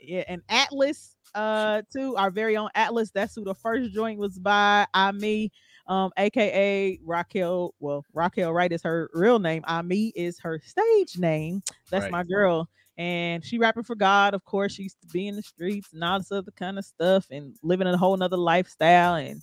[0.00, 3.10] yeah, and Atlas, uh, too, our very own Atlas.
[3.10, 4.86] That's who the first joint was by.
[4.94, 5.50] I me,
[5.86, 7.74] um, aka Raquel.
[7.80, 9.64] Well, Raquel Wright is her real name.
[9.66, 11.62] I me is her stage name.
[11.90, 12.12] That's Right.
[12.12, 12.68] my girl.
[12.98, 14.72] And she rapping for God, of course.
[14.72, 17.54] She used to be in the streets and all this other kind of stuff and
[17.62, 19.14] living a whole nother lifestyle.
[19.14, 19.40] And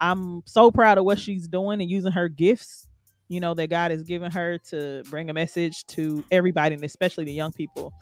[0.00, 2.88] I'm so proud of what she's doing and using her gifts,
[3.28, 7.24] you know, that God has given her to bring a message to everybody and especially
[7.24, 7.92] the young people.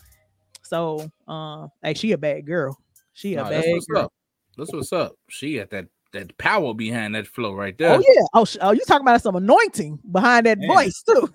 [0.62, 2.78] So, uh, hey, she a bad girl.
[3.12, 4.02] She a Nah, bad that's what's girl.
[4.04, 4.12] up.
[4.56, 5.12] That's what's up.
[5.28, 7.96] She at that that power behind that flow right there.
[7.96, 8.22] Oh yeah.
[8.32, 10.68] Oh, oh, you talking about some anointing behind that Man.
[10.68, 11.32] voice too.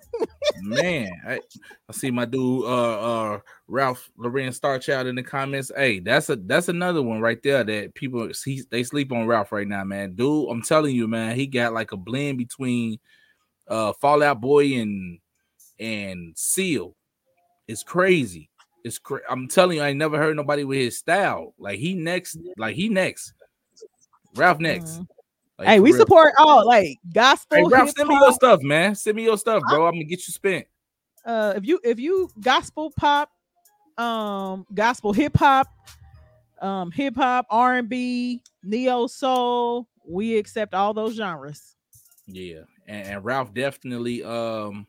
[0.62, 1.40] Man, I,
[1.88, 3.00] I see my dude uh
[3.34, 3.38] uh
[3.68, 5.70] Ralph Loren Starchild in the comments.
[5.74, 9.52] Hey, that's a that's another one right there that people see they sleep on Ralph
[9.52, 10.14] right now, man.
[10.14, 12.98] Dude, I'm telling you, man, he got like a blend between
[13.68, 15.20] uh Fall Out Boy and
[15.78, 16.96] and Seal.
[17.68, 18.50] It's crazy.
[18.82, 21.54] It's cra- I'm telling you, I ain't never heard nobody with his style.
[21.58, 23.34] Like he next, like he next.
[24.34, 24.98] Ralph next.
[24.98, 25.08] Mhm.
[25.58, 26.00] Like, hey, we real.
[26.00, 27.58] support all like gospel.
[27.58, 28.94] Hey, Ralph, send me your stuff, man.
[28.94, 29.86] Send me your stuff, bro.
[29.86, 30.66] I'm gonna get you spent.
[31.24, 33.30] uh if you if you gospel pop
[33.98, 35.66] um gospel hip hop
[36.62, 41.76] um hip hop r&b neo soul we accept all those genres
[42.26, 44.86] Yeah, and, and Ralph definitely um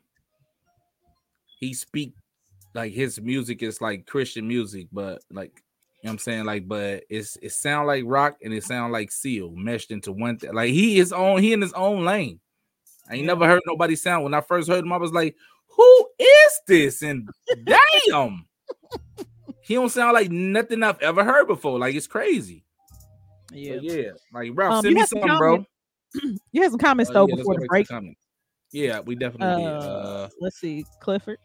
[1.60, 2.14] he speak
[2.74, 5.61] like his music is like Christian music, but like
[6.02, 8.92] you know what I'm saying, like, but it's it sound like rock and it sound
[8.92, 10.52] like seal meshed into one thing.
[10.52, 12.40] Like he is on he in his own lane.
[13.08, 13.28] I ain't Yeah.
[13.28, 14.92] never heard nobody sound when I first heard him.
[14.92, 15.36] I was like,
[15.68, 17.02] who is this?
[17.02, 17.28] And
[17.64, 18.46] damn,
[19.60, 21.78] he don't sound like nothing I've ever heard before.
[21.78, 22.64] Like it's crazy.
[23.52, 24.10] yeah Yeah, yeah.
[24.32, 25.64] Like Ralph, Um, send me some something, bro.
[26.52, 27.86] you had some comments Uh, though yeah, before the break.
[28.72, 29.72] Yeah, we definitely did.
[29.72, 31.38] uh, Uh, let's see clifford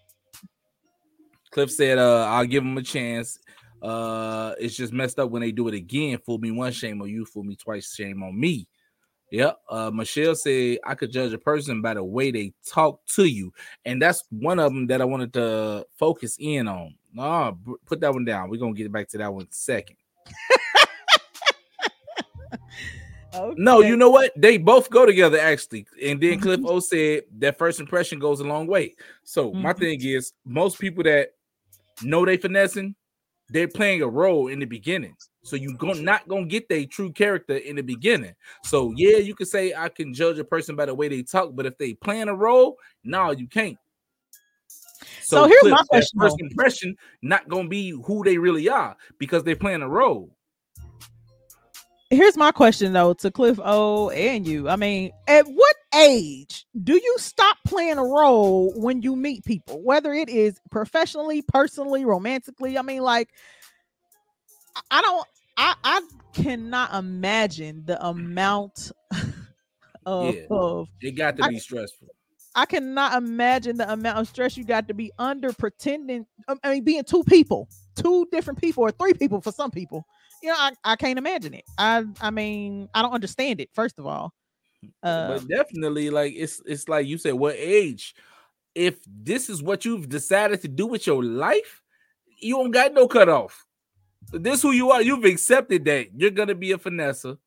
[1.52, 3.39] Cliff said, uh, I'll give him a chance.
[3.82, 6.18] Uh, it's just messed up when they do it again.
[6.26, 7.26] Fool me once, shame on you.
[7.26, 8.68] Fool me twice, shame on me.
[9.32, 9.60] Yep.
[9.70, 13.52] Uh, Michelle said I could judge a person by the way they talk to you,
[13.86, 16.96] and that's one of them that I wanted to focus in on.
[17.13, 18.50] Nah, br- put that one down.
[18.50, 19.98] We're gonna get back to that one second.
[23.56, 23.90] No, Okay.
[23.90, 24.32] you know what?
[24.36, 25.86] They both go together actually.
[26.02, 28.96] And then Cliff O said that first impression goes a long way.
[29.24, 29.80] So my Mhm.
[29.80, 31.36] thing is, most people that
[32.02, 32.96] know they finessing,
[33.50, 35.16] they're playing a role in the beginning.
[35.44, 38.34] So you go not gonna get their true character in the beginning.
[38.64, 41.52] So yeah, you could say I can judge a person by the way they talk,
[41.54, 43.78] but if they playing a role, no, you can't.
[45.22, 49.56] So here's my question, First impression not gonna be who they really are because they're
[49.56, 50.36] playing a role.
[52.10, 56.93] here's my question though to cliff o and you i mean at what age do
[56.93, 62.78] you stop playing a role when you meet people whether it is professionally personally romantically
[62.78, 63.30] i mean like
[64.91, 66.02] I- don't i i
[66.34, 68.91] cannot imagine the amount
[70.06, 70.41] of, Yeah.
[70.52, 72.08] of It got to I- be stressful.
[72.56, 76.26] I cannot imagine the amount of stress you got to be under pretending.
[76.63, 80.08] I mean, being two people, two different people, or three people for some people.
[80.41, 81.65] You know, I, I can't imagine it.
[81.78, 83.69] I I mean, I don't understand it.
[83.76, 84.34] First of all,
[85.04, 88.16] uh, but definitely like it's it's like you said what age?
[88.76, 91.82] If this is what you've decided to do with your life
[92.40, 93.66] you don't got no cutoff.
[94.32, 97.38] This who you are you've accepted that you're gonna be a finesser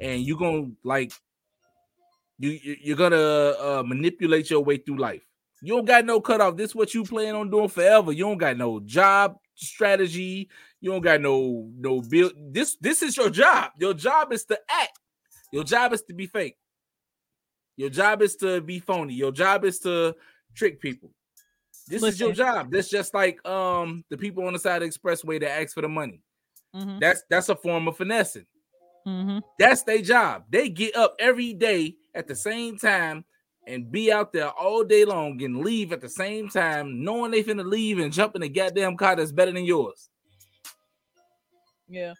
[0.00, 1.12] and you're gonna like
[2.38, 5.22] you you- you're gonna uh manipulate your way through life.
[5.62, 6.56] You don't got no cutoff.
[6.56, 8.12] This what you plan on doing forever.
[8.12, 10.48] You don't got no job strategy.
[10.80, 13.72] You don't got no no build this this is your job.
[13.78, 14.98] Your job is to act
[15.52, 16.56] your job is to be fake
[17.76, 19.12] your job is to be phony.
[19.12, 20.16] Your job is to
[20.54, 21.10] trick people.
[21.88, 22.44] This is your Listen.
[22.44, 22.70] job.
[22.70, 25.82] That's just like um the people on the side of the expressway that ask for
[25.82, 26.22] the money.
[26.74, 28.46] mhm, That's that's a form of finessing.
[29.06, 29.42] mhm.
[29.58, 30.44] That's their job.
[30.50, 33.24] They get up every day at the same time
[33.66, 37.42] and be out there all day long and leave at the same time, knowing they
[37.42, 40.08] finna leave and jump in a goddamn car that's better than yours.
[41.88, 42.14] Yeah.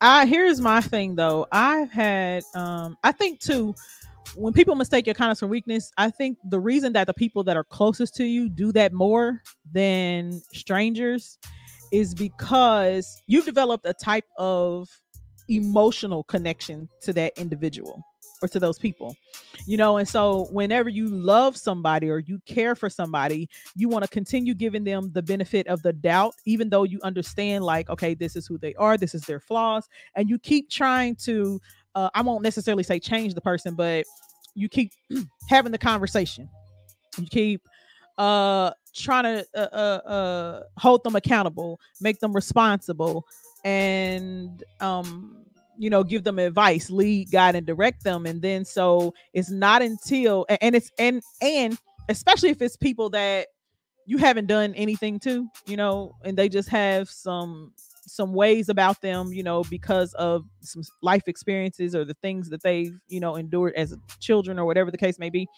[0.00, 1.46] I here's my thing though.
[1.52, 3.74] I've had um I think too
[4.36, 7.56] when people mistake your kindness for weakness, I think the reason that the people that
[7.56, 11.38] are closest to you do that more than strangers
[11.92, 14.88] is because you've developed a type of
[15.48, 18.04] emotional connection to that individual
[18.42, 19.14] or to those people
[19.66, 24.02] you know and so whenever you love somebody or you care for somebody you want
[24.02, 28.14] to continue giving them the benefit of the doubt even though you understand like okay
[28.14, 31.60] this is who they are this is their flaws and you keep trying to
[31.94, 34.04] uh, i won't necessarily say change the person but
[34.54, 34.92] you keep
[35.48, 36.48] having the conversation.
[37.18, 37.62] You keep
[38.18, 43.24] uh trying to uh, uh, uh hold them accountable make them responsible
[43.64, 45.44] and um
[45.80, 48.26] you know give them advice lead guide and direct them.
[48.26, 51.76] And then so it's not until and it's and and
[52.08, 53.48] especially if it's people that
[54.04, 57.72] you haven't done anything to you know and they just have some
[58.06, 62.62] some ways about them you know because of some life experiences or the things that
[62.62, 65.48] they've you know endured as children or whatever the case may be.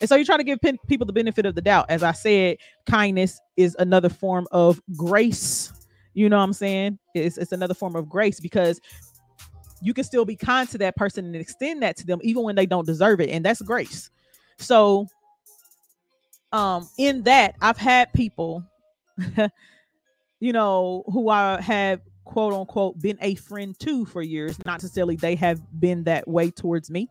[0.00, 0.58] And so you try to give
[0.88, 1.86] people the benefit of the doubt.
[1.88, 5.72] As i said kindness is another form of grace.
[6.16, 7.00] You know what i'm saying?
[7.16, 8.80] It's, it's another form of grace because
[9.84, 12.56] you can still be kind to that person and extend that to them even when
[12.56, 14.10] they don't deserve it and that's grace.
[14.58, 15.08] So
[16.54, 18.64] um in that i've had people
[20.40, 25.16] you know who i have quote unquote been a friend to for years not necessarily
[25.16, 27.08] they have been that way towards me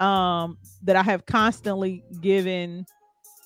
[0.00, 2.86] um that i have constantly given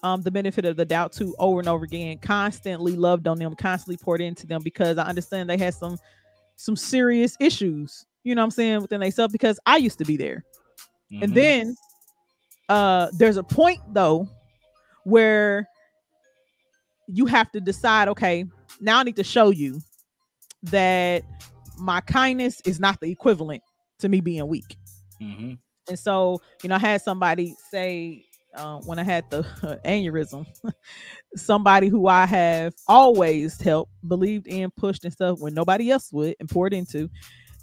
[0.03, 3.57] um the benefit of the doubt to over and over again constantly loved on them
[3.57, 5.99] constantly poured into them because i understand they had some
[6.57, 10.17] some serious issues you know what i'm saying within themselves because i used to be
[10.17, 10.45] there
[11.23, 11.35] and Mhm.
[11.35, 11.77] then
[12.69, 14.29] uh there's a point though
[15.05, 15.67] where
[17.07, 18.45] you have to decide okay
[18.81, 19.81] now i need to show you
[20.65, 21.23] that
[21.79, 23.63] my kindness is not the equivalent
[23.99, 24.77] to me being weak
[25.21, 25.59] Mhm.
[25.89, 29.43] and so you know i had somebody say uh, when i had the
[29.87, 30.47] aneurysm
[31.37, 36.35] somebody who i have always helped believed in pushed and stuff when nobody else would
[36.41, 37.09] and poured into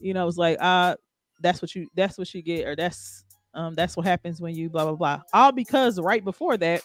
[0.06, 0.96] you know it's like uh
[1.42, 3.24] that's what you that's what you get or that's
[3.56, 5.22] um that's what happens when you blah blah blah.
[5.34, 6.84] All because right before that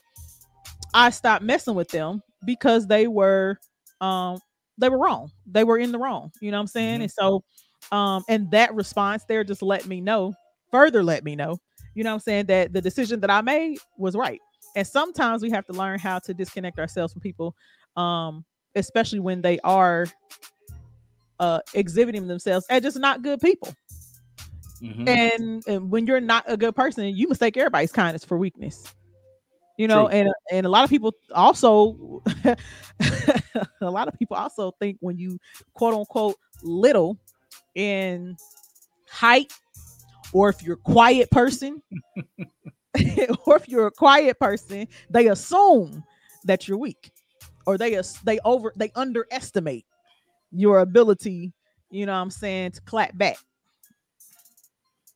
[0.94, 3.58] i stopped messing with them because they were
[4.00, 4.38] um
[4.78, 5.30] they were wrong.
[5.44, 7.00] They were in the wrong you know what i'm saying?
[7.00, 7.02] Mhm.
[7.02, 7.44] and so
[7.92, 10.32] um and that response there just let me know
[10.70, 11.58] further let me know
[11.94, 14.40] you know what i'm saying that the decision that i made was right.
[14.76, 17.54] And sometimes we have to learn how to disconnect ourselves from people
[17.96, 18.44] um
[18.76, 20.06] especially when they are
[21.40, 23.74] uh exhibiting themselves as just not good people
[24.82, 25.08] Mhm.
[25.08, 28.86] and, and when you're not a good person you mistake everybody's kindness for weakness
[29.76, 30.16] you know True.
[30.18, 32.22] and and a lot of people also
[33.80, 35.38] a lot of people also think when you
[35.74, 37.18] quote unquote little
[37.74, 38.36] in
[39.10, 39.52] height
[40.32, 41.82] or if you're a quiet person
[43.46, 46.02] or if you're a quiet person they assume
[46.44, 47.12] that you're weak
[47.66, 49.84] or they they over they underestimate
[50.52, 51.52] your ability
[51.90, 53.36] you know what i'm saying to clap back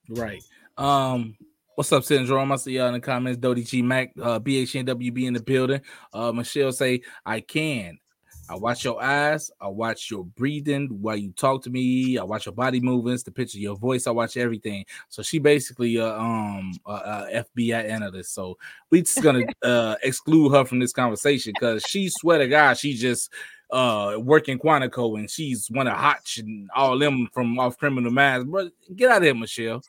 [0.08, 0.42] Right.
[0.76, 1.36] Um,
[1.76, 2.52] what's up, Syndrome?
[2.52, 3.38] I see y'all in the comments.
[3.38, 5.80] Dodie G Mac, uh, BHNWB in the building.
[6.12, 7.98] Uh, Michelle say, I can.
[8.50, 9.50] I watch your eyes.
[9.58, 12.18] I watch your breathing while you talk to me.
[12.18, 14.06] I watch your body movements, the pitch of your voice.
[14.06, 14.84] I watch everything.
[15.08, 18.34] So she basically uh, um uh, uh, FBI analyst.
[18.34, 18.58] So
[18.90, 22.92] we just gonna uh exclude her from this conversation because she swear to God she
[22.92, 23.32] just
[23.74, 28.48] uh working Quantico and she's one of Hotch and all them from off Criminal Minds.
[28.48, 29.82] But get out of here, Michelle.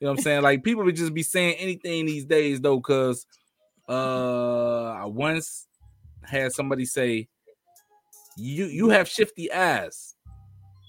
[0.00, 0.42] You know what I'm saying?
[0.42, 3.26] Like people would just be saying anything these days though, because
[3.88, 5.66] uh I once
[6.24, 7.28] had somebody say
[8.38, 10.14] you you have shifty eyes.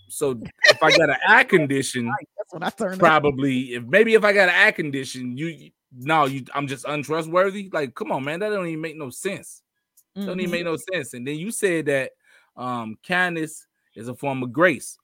[0.07, 0.31] So
[0.69, 4.47] if I got an eye condition, that's when i probably if maybe if I got
[4.49, 7.69] an eye condition, you no, you I'm just untrustworthy.
[7.73, 9.61] Like, come on, man, that don't even make no sense.
[10.25, 11.13] Don't even Mhm, make no sense.
[11.13, 12.11] And then you said that
[12.59, 14.97] um kindness is a form of grace.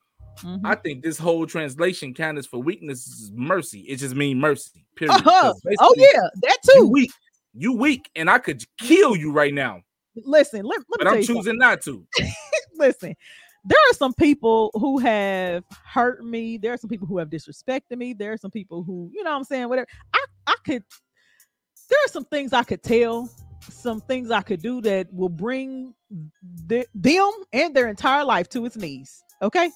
[0.43, 0.61] mhm.
[0.63, 3.81] I think this whole translation, kindness for weakness, is mercy.
[3.81, 4.85] It just means mercy.
[4.95, 5.15] Period.
[5.25, 5.53] Uh-huh.
[5.79, 6.71] Oh yeah, that too.
[6.75, 7.11] you weak.
[7.57, 9.81] You weak, and I could kill you right now,
[10.17, 11.43] Listen, let, let me but tell I'm you something.
[11.43, 12.05] choosing not to.
[12.75, 13.15] Listen,
[13.63, 16.57] there are some people who have hurt me.
[16.57, 18.13] There are some people who have disrespected me.
[18.13, 19.87] There are some people who, you know what I'm saying, whatever.
[20.13, 20.83] I, I could
[21.89, 23.29] there are some things I could tell,
[23.69, 25.93] some things I could do that will bring
[26.69, 29.23] th- them and their entire life to its knees.
[29.41, 29.69] Okay.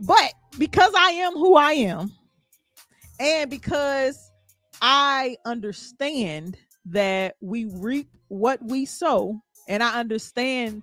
[0.00, 2.12] But because I am who I am,
[3.18, 4.30] and because
[4.82, 10.82] I understand that we reap what we sow, and I understand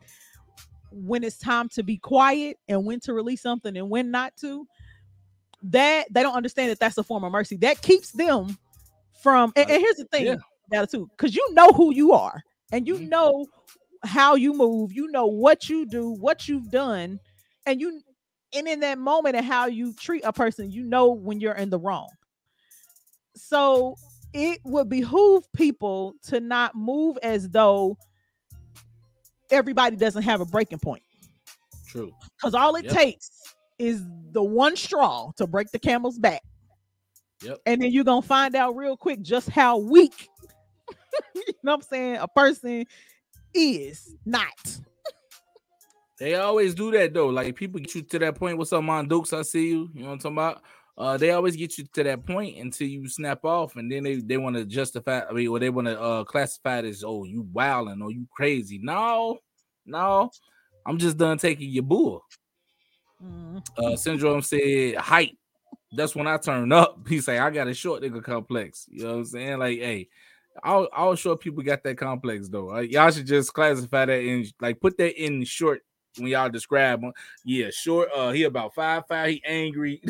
[0.92, 4.68] when it's time to be quiet and when to release something and when not to.
[5.68, 7.56] That they don't understand that that's a form of mercy.
[7.58, 8.58] That keeps them
[9.22, 9.54] from.
[9.56, 10.36] And, and here's the thing Yeah.
[10.68, 12.42] About it too, because you know who you are
[12.72, 13.10] and you Mhm.
[13.10, 13.46] know
[14.04, 17.20] how you move, you know what you do, what you've done,
[17.66, 18.02] and you
[18.56, 21.70] and in that moment and how you treat a person, you know when you're in
[21.70, 22.10] the wrong.
[23.36, 23.98] So
[24.34, 27.98] it would behoove people to not move as though
[29.50, 31.04] everybody doesn't have a breaking point.
[31.88, 32.12] True.
[32.38, 32.94] Because all it Yep.
[32.94, 33.32] takes
[33.80, 36.42] is the one straw to break the camel's back.
[37.44, 37.60] Yep.
[37.66, 40.30] And then you're gonna find out real quick just how weak
[41.36, 42.86] you know what I'm saying a person
[43.54, 44.80] is not.
[46.20, 47.28] They always do that though.
[47.28, 48.58] Like people get you to that point.
[48.58, 49.34] What's up, Mon Dukes?
[49.34, 49.90] I see you.
[49.94, 50.62] You know what I'm talking about?
[50.96, 54.18] Uh, they always get you to that point until you snap off, and then they,
[54.18, 55.22] they want to justify.
[55.28, 58.28] I mean, or they want to uh classify it as oh you wilding or you
[58.32, 58.80] crazy.
[58.82, 59.40] No,
[59.86, 60.30] no,
[60.86, 62.24] I'm just done taking your bull.
[63.24, 65.38] Mm, Uh, Syndrome said height.
[65.96, 67.00] That's when I turn up.
[67.08, 68.88] He say I got a short nigga complex.
[68.90, 69.60] You know what I'm saying?
[69.60, 70.10] Like, hey,
[70.64, 72.76] all all short people got that complex though.
[72.76, 75.82] Uh, y'all should just classify that in like put that in short
[76.18, 77.14] when y'all describe him.
[77.44, 78.10] Yeah, short.
[78.16, 79.30] Uh, he about five five.
[79.30, 80.02] He angry.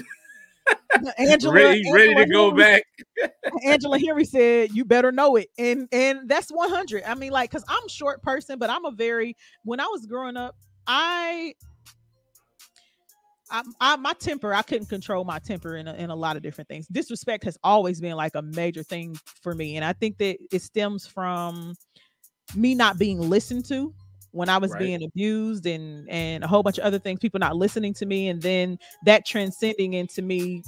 [1.18, 2.84] Angela, ready, he ready to go Henry-
[3.20, 3.34] back.
[3.66, 7.04] Angela Henry said, "You better know it," and and that's one hundred.
[7.06, 9.36] I mean, like, cause I'm a short person, but I'm a very.
[9.64, 10.56] When I was growing up,
[10.88, 11.56] I,
[13.52, 16.44] I, I my temper, I couldn't control my temper in a, in a lot of
[16.44, 16.88] different things.
[16.88, 20.62] Disrespect has always been like a major thing for me, and I think that it
[20.62, 21.76] stems from
[22.56, 23.94] me not being listened to
[24.32, 24.80] when I was Right.
[24.80, 27.20] being abused and and a whole bunch of other things.
[27.20, 30.64] People not listening to me, and then that transcending into me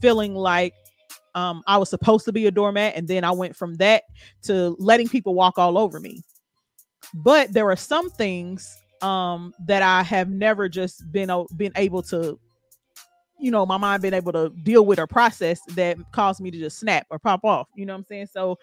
[0.00, 0.74] feeling like
[1.34, 4.04] um, I was supposed to be a doormat, and then I went from that
[4.44, 6.22] to letting people walk all over me.
[7.14, 12.38] But there are some things um, that I have never just been been able to,
[13.38, 16.58] you know, my mind been able to deal with or process that caused me to
[16.58, 17.68] just snap or pop off.
[17.74, 18.26] You know what I'm saying?
[18.26, 18.58] So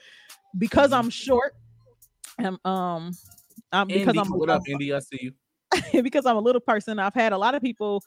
[0.58, 0.98] because Mhm.
[0.98, 1.56] I'm short,
[2.38, 3.12] and um,
[3.72, 4.94] um because Indy, I'm what up, Indy?
[4.94, 5.34] I see you.
[6.04, 8.04] because I'm a little person, I've had a lot of people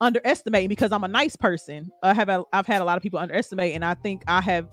[0.00, 1.90] underestimate me because I'm a nice person.
[2.02, 4.68] I have a, I've had a lot of people underestimate, and I think I have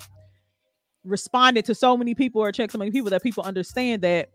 [1.04, 4.30] responded to so many people or checked so many people that people understand that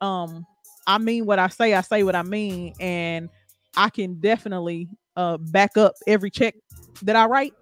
[0.00, 0.46] um
[0.86, 3.28] I mean what I say, I say what I mean, and
[3.76, 6.54] I can definitely uh back up every check
[7.02, 7.52] that I write.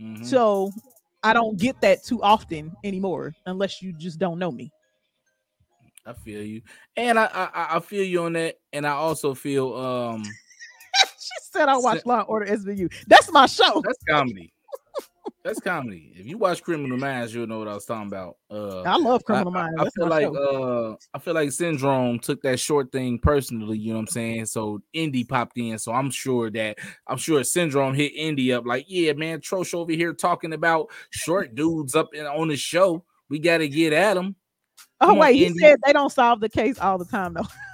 [0.00, 0.24] Mhm.
[0.24, 0.70] So
[1.22, 4.70] I don't get that too often anymore unless you just don't know me.
[6.04, 6.62] I feel you,
[6.96, 10.24] and I, I I- I feel you on that, and I also feel um
[11.18, 12.88] she said I watch Law and Order SVU.
[13.06, 13.80] That's my show.
[13.84, 14.52] that's comedy.
[15.44, 16.12] That's comedy.
[16.16, 18.36] If you watch Criminal Minds, you'll know what I was talking about.
[18.50, 19.74] Uh, I love I, Criminal I- Minds.
[19.78, 20.92] I That's feel like show.
[20.92, 24.46] uh I feel like Syndrome took that short thing personally, you know what I'm saying?
[24.46, 25.78] So Indy popped in.
[25.78, 29.92] So I'm sure that I'm sure Syndrome hit Indy up like, yeah, man, Troche over
[29.92, 33.04] here talking about short dudes up in, on the show.
[33.28, 34.36] We gotta get at him.
[35.00, 35.58] Oh come on, wait, he Andy.
[35.58, 37.42] said they don't solve the case all the time though.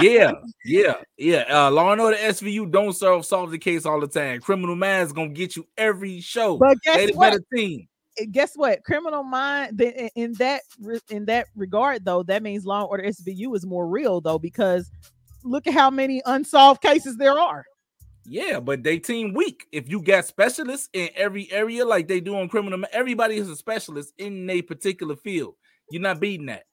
[0.00, 0.32] Yeah,
[0.64, 1.44] yeah, yeah.
[1.48, 4.40] Uh Law and Order SVU don't solve solve the case all the time.
[4.40, 6.56] Criminal Minds gonna get you every show.
[6.56, 7.30] But They guess the what?
[7.32, 7.88] better team.
[8.18, 8.82] Eh, Guess what?
[8.84, 9.80] Criminal Mind
[10.16, 10.62] in that
[11.10, 14.90] in that regard though, that means Law and Order SVU is more real though because
[15.44, 17.64] look at how many unsolved cases there are.
[18.26, 19.66] Yeah, but they team weak.
[19.70, 23.56] If you got specialists in every area, like they do on criminal, everybody is a
[23.56, 25.56] specialist in a particular field.
[25.90, 26.64] You're not beating that.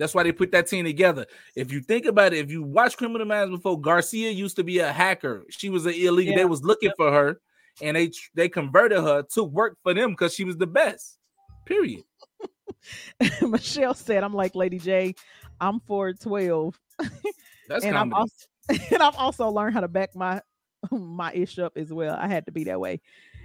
[0.00, 1.26] That's why they put that team together.
[1.54, 4.78] If you think about it, if you watch Criminal Minds before, Garcia used to be
[4.78, 5.44] a hacker.
[5.50, 6.32] She was an illegal.
[6.32, 6.38] Yeah.
[6.38, 7.38] They was looking for her,
[7.82, 11.18] and they they converted her to work for them because she was the best.
[11.66, 12.02] Period.
[13.42, 15.14] Michelle said, "I'm like Lady J.
[15.60, 16.80] I'm for 12,
[17.68, 18.14] That's and I've comedy.
[18.14, 18.46] also
[18.94, 20.40] and I've also learned how to back my
[20.90, 22.16] my ish up as well.
[22.18, 23.02] I had to be that way.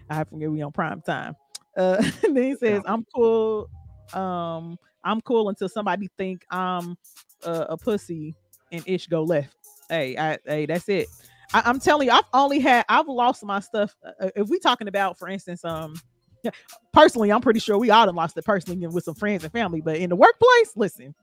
[0.09, 1.35] I have to get we on prime time.
[1.75, 3.69] Uh, then he says, "I'm cool.
[4.13, 6.97] Um, I'm cool until somebody think I'm
[7.45, 8.35] uh, a pussy
[8.71, 9.55] and ish go left.
[9.89, 11.07] Hey, I, hey, that's it.
[11.53, 13.95] I, I'm telling you, I've only had I've lost my stuff.
[14.19, 15.95] Uh, if we talking about, for instance, um."
[16.93, 19.81] Personally, I'm pretty sure we all done lost it personally with some friends and family.
[19.81, 21.15] But in the workplace, listen,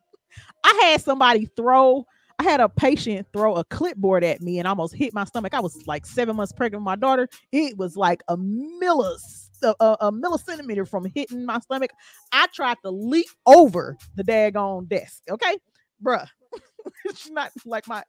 [0.64, 2.04] I had somebody throw
[2.38, 5.54] I had a patient throw a clipboard at me and almost hit my stomach.
[5.54, 7.28] I was like seven months pregnant with my daughter.
[7.52, 11.90] It was like a millis, a, a, a millicentimeter from hitting my stomach.
[12.32, 15.22] I tried to leap over the daggone desk.
[15.30, 15.56] Okay,
[16.02, 16.26] bruh.
[17.04, 18.02] it's not like my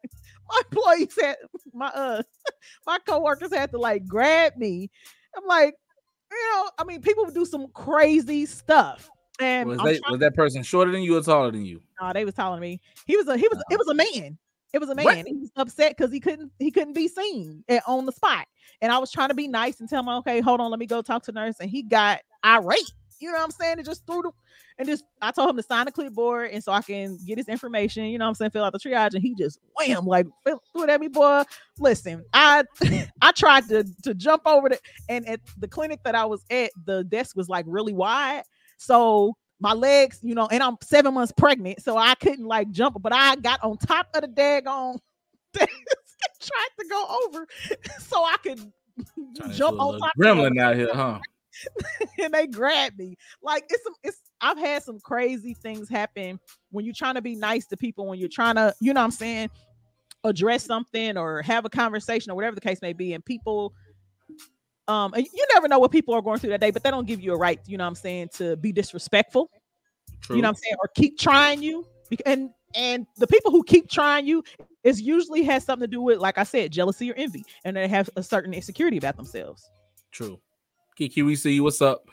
[0.49, 1.35] my employees had
[1.73, 2.21] my uh
[2.87, 4.89] my coworkers had to like grab me.
[5.35, 5.75] I'm like,
[6.31, 9.09] you know, I mean, people do some crazy stuff.
[9.39, 11.81] And Was, they, was that person shorter than you or taller than you?
[11.99, 14.37] no, they was taller than me he was a he was it was a man.
[14.73, 15.05] It was a What?
[15.15, 15.25] man.
[15.27, 18.47] He was upset because he couldn't he couldn't be seen at, on the spot.
[18.81, 20.87] And I was trying to be nice and tell him, okay, hold on, let me
[20.87, 21.55] go talk to the nurse.
[21.59, 22.91] And he got irate.
[23.19, 23.77] You know what I'm saying?
[23.77, 24.31] And just threw the
[24.79, 27.47] and just I told him to sign the clipboard and so I can get his
[27.47, 28.05] information.
[28.05, 28.51] You know what I'm saying?
[28.51, 31.43] Fill out the triage, and he just wham like threw it at me, boy.
[31.79, 32.63] Listen, I
[33.21, 36.71] I tried to to jump over the and at the clinic that I was at,
[36.85, 38.43] the desk was like really wide.
[38.77, 43.01] So my legs, you know, and I'm seven months pregnant, so I couldn't like jump,
[43.01, 44.99] but I got on top of the daggone
[45.55, 45.67] tried
[46.79, 47.47] to go over
[47.99, 48.59] so I could
[49.51, 51.17] jump on top gremlin out here, huh?
[52.21, 53.15] and they grabbed me.
[53.41, 56.41] Like it's some it's I've had some crazy things happen
[56.71, 59.05] when you're trying to be nice to people, when you're trying to, you know what
[59.05, 59.49] I'm saying,
[60.25, 63.73] address something or have a conversation or whatever the case may be, and people
[64.87, 67.07] um and you never know what people are going through that day, but they don't
[67.07, 69.49] give you a right, you know what I'm saying, to be disrespectful.
[70.21, 70.35] True.
[70.37, 70.75] You know what I'm saying?
[70.81, 71.85] Or keep trying you.
[72.25, 74.43] And and the people who keep trying you
[74.83, 77.87] is usually has something to do with, like I said, jealousy or envy, and they
[77.87, 79.69] have a certain insecurity about themselves.
[80.11, 80.39] True.
[80.95, 81.63] Kiki, we see you.
[81.63, 82.05] What's up?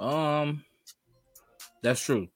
[0.00, 0.64] Um,
[1.82, 2.28] that's true.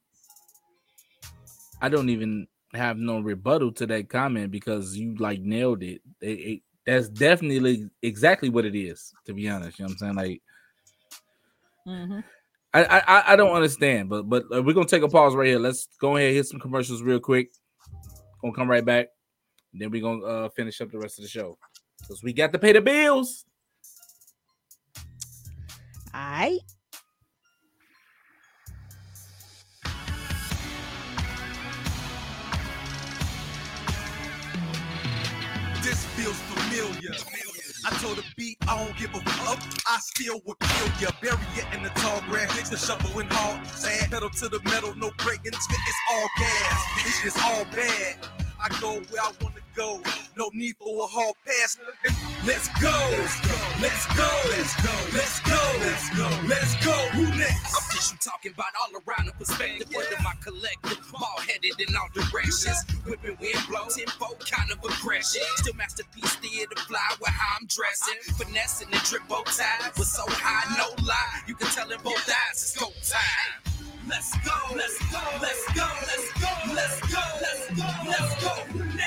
[1.81, 6.01] I don't even have no rebuttal to that comment because you like nailed it.
[6.21, 9.13] It- it- that's definitely exactly what it is.
[9.25, 10.15] To be honest, you know what I'm saying?
[10.15, 10.41] Like,
[11.87, 12.23] Mhm.
[12.73, 15.59] I I, I- don't understand, but but uh, we're gonna take a pause right here.
[15.59, 17.49] Let's go ahead and hit some commercials real quick.
[18.41, 19.07] Gonna come right back.
[19.73, 21.57] Then we're gonna uh, finish up the rest of the show
[21.99, 23.45] because we got to pay the bills.
[26.13, 26.59] All right.
[36.81, 37.15] Familiar.
[37.85, 39.59] I told the beat, I don't give a fuck.
[39.87, 41.09] I still would kill ya.
[41.21, 42.69] Bury it in the tall grass.
[42.69, 43.65] The shovel and hard.
[43.67, 45.53] Sad pedal to the metal, no breaking.
[45.53, 45.67] It's
[46.11, 46.85] all gas.
[47.05, 48.17] It's just all bad.
[48.61, 50.01] I go where I wanna go.
[50.37, 51.77] No need for a hard pass.
[52.45, 52.91] Let's go.
[53.17, 53.57] Let's go.
[53.81, 54.29] Let's go.
[55.13, 55.59] Let's go.
[55.81, 56.29] Let's go.
[56.47, 56.91] Let's go.
[57.13, 57.75] Who next?
[57.75, 61.95] I'm just you talking about all around the perspective under my collective, ball headed in
[61.95, 62.77] all directions.
[63.05, 65.41] Whipping wind blow, tempo kind of aggression.
[65.57, 68.19] Still masterpiece theater fly with how I'm dressing.
[68.29, 68.45] Uh-huh.
[68.45, 71.41] Finessing the drip bow ties was so high, no lie.
[71.47, 73.70] You can tell in both eyes it's go time.
[74.09, 78.53] Let's go, let's go, let's go, let's go, let's go, let's go, let's go.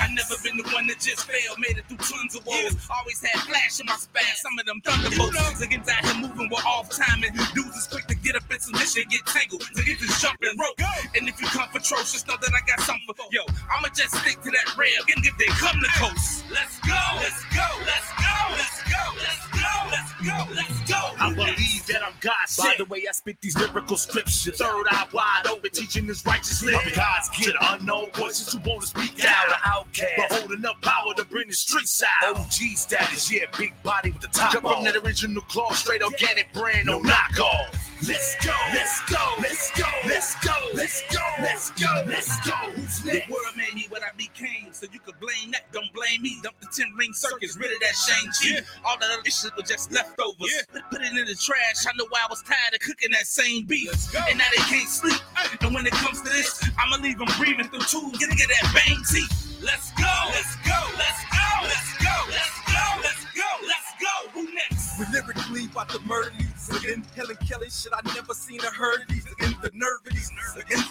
[0.01, 2.77] I never been the one that just failed, made it through tons of woes.
[2.91, 5.35] Always had flash in my span, some of them thunderbolts.
[5.59, 7.33] Niggas out here moving with off timing.
[7.55, 9.63] Dudes is quick to get up in some this shit, get tangled.
[9.75, 10.79] Niggas just jumping rope.
[10.79, 11.19] And roll go.
[11.19, 13.43] And if you come for atrocious, know that I got something for yo.
[13.71, 17.43] I'ma just stick to that rail, and if they come to coast, let's go, let's
[17.51, 21.01] go, let's go, let's go, let's go, let's go, let's go.
[21.19, 25.07] I believe that I'm God By the way I spit these lyrical scriptures, third eye
[25.13, 26.75] wide open, teaching this righteousness.
[26.75, 30.81] I'm God's kid, unknown voices who want to speak out, an outcast, but holding up
[30.83, 32.37] power to bring the streets out.
[32.37, 34.53] OG status, yeah, big body with the top.
[34.53, 37.84] Come from that original claw, straight organic brand, no knockoff.
[38.03, 42.53] Let's go, let's go, let's go, let's go, let's go, let's go, let's go.
[42.75, 45.73] Who's The world made me what I became, so you could blame that.
[45.73, 46.39] Don't blame me.
[46.43, 48.67] Dump the 10 ring circus, rid of that Shang Chi.
[48.85, 50.67] All that other shit was just leftovers.
[50.73, 51.87] Put, put it in the trash.
[51.87, 53.91] I know why I was tired of cooking that same beef.
[54.29, 55.21] And now they can't sleep.
[55.63, 58.19] And when it comes to this, I'ma leave them breathing through tubes.
[58.19, 59.61] Get to get that bang teeth.
[59.63, 64.15] Let's go, let's go, let's go, let's go, let's go, let's go, let's go.
[64.35, 64.99] Who next?
[64.99, 67.05] We lyrically about to murder these again.
[67.17, 69.55] Helen Keller, shit, I never seen or heard these again.
[69.63, 70.85] The nerve of these again.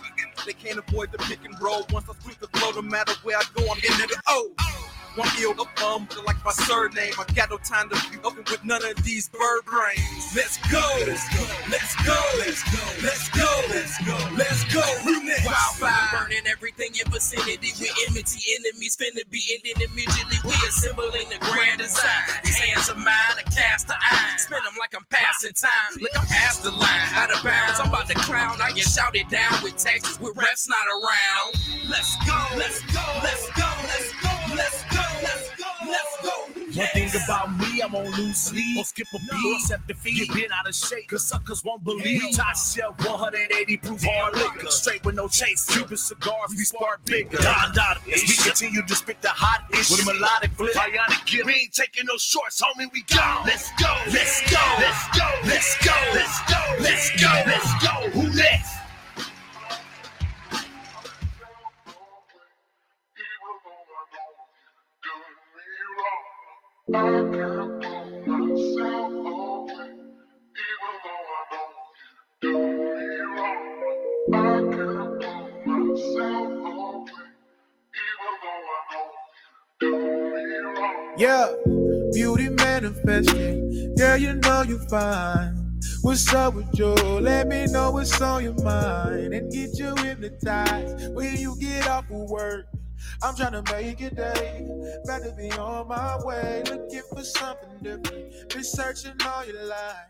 [0.46, 1.86] They can't avoid the pick and roll.
[1.92, 4.52] Once I sweep the flow, no matter where I go, I'm in the O.
[5.16, 7.14] One ill up um, like my surname.
[7.20, 10.34] I got no time to be open with none of these bird brains.
[10.36, 15.20] Let's go, let's go, let's go, let's go, let's go, let's go, let's go.
[15.24, 15.46] Next?
[15.46, 15.83] Wildfire
[16.44, 17.72] burning everything in vicinity.
[17.80, 20.38] We enmity enemies finna be ending immediately.
[20.44, 22.24] We assembling the grand design.
[22.44, 24.40] These hands are mine, I cast the iron.
[24.40, 26.02] Spin them like I'm passing time.
[26.02, 27.80] Look, I'm past the line, out of bounds.
[27.80, 28.62] I'm about to crown.
[28.62, 31.90] I get shouted down with Texas with refs not around.
[31.90, 36.43] Let's go, let's go, let's go, let's go, let's go, let's go, let's go.
[36.76, 38.80] One thing about me, I'm on lose sleep.
[38.80, 40.28] Or skip a beat, accept defeat.
[40.28, 42.36] Get bent out of shape, cause suckers won't believe.
[42.36, 44.72] Top shelf, 180 proof hard liquor.
[44.72, 45.66] Straight with no chase.
[45.68, 47.38] Cuban cigars, we spark bigger.
[47.38, 49.92] Don Dada, as we continue to spit the hot ish.
[49.92, 51.46] With a melodic flip, bionic gift.
[51.46, 53.42] We ain't taking no shorts, homie, we go.
[53.46, 58.20] Let's go, let's go, let's go, let's go, let's go, let's go, let's go.
[58.20, 58.83] Who next?
[66.86, 67.00] Yeah,
[82.12, 83.96] beauty manifesting.
[83.96, 85.80] Girl, you know you fine.
[86.02, 86.88] What's up with you?
[86.88, 92.12] Let me know what's on your mind and get you hypnotized when you get off
[92.12, 92.66] of work.
[93.22, 94.68] I'm trying to make it day.
[95.06, 96.64] Better be on my way.
[96.66, 98.50] Looking for something different.
[98.50, 100.08] Been searching all your life.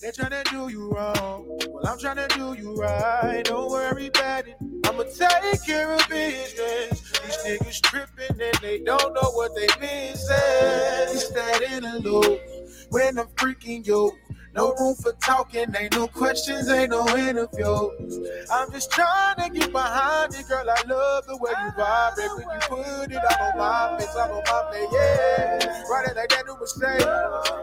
[0.00, 1.58] They're trying to do you wrong.
[1.68, 3.42] Well, I'm trying to do you right.
[3.44, 4.56] Don't worry about it.
[4.86, 7.00] I'ma take care of business.
[7.00, 11.34] These niggas tripping and they don't know what they missing.
[11.34, 12.40] That interlude
[12.90, 14.12] when I'm freaking you.
[14.54, 18.46] No room for talking, ain't no questions, ain't no interviews.
[18.52, 20.64] I'm just trying to get behind it, girl.
[20.68, 24.30] I love the way you vibrate when you put it all on my face, all
[24.30, 25.84] on my plate, yeah.
[25.90, 27.00] Right it like that new mistake.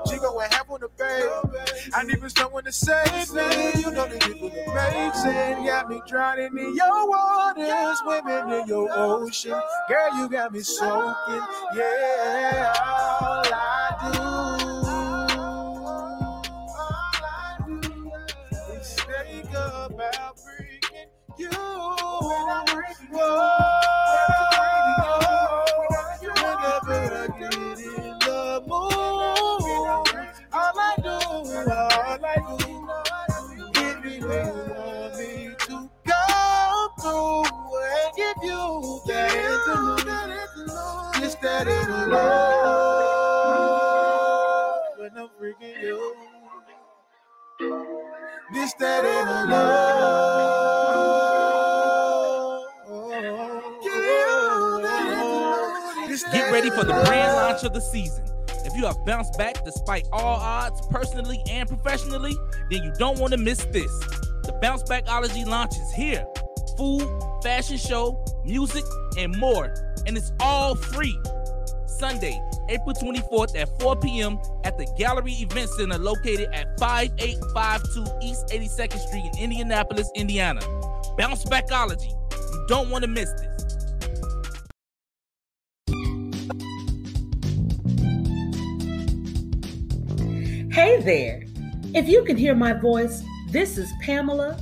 [0.09, 1.61] She going half on the babe.
[1.93, 3.81] I need someone to save me.
[3.81, 5.65] You know the people that it was amazing.
[5.65, 9.59] Got me drowning in your waters, swimming in your ocean.
[9.87, 11.41] Girl, you got me soaking,
[11.73, 12.73] yeah.
[12.81, 14.70] All I do.
[19.41, 21.49] Think about bringing you.
[21.49, 22.29] Whoa.
[22.29, 22.85] Whenever
[56.81, 58.25] for the brand launch of the season.
[58.65, 62.35] If you have bounced back despite all odds, personally and professionally,
[62.71, 63.91] then you don't want to miss this.
[64.43, 66.25] The Bounce Backology launch is here.
[66.77, 67.07] Food,
[67.43, 68.83] fashion show, music,
[69.17, 69.73] and more.
[70.07, 71.17] And it's all free.
[71.85, 74.39] Sunday, April 24th at 4 p.m.
[74.63, 80.61] at the Gallery Event Center located at 5852 East 82nd Street in Indianapolis, Indiana.
[81.15, 82.09] Bounce Backology.
[82.09, 83.50] You don't want to miss this.
[91.01, 91.43] There.
[91.93, 94.57] If you can hear my voice, this is Pamela,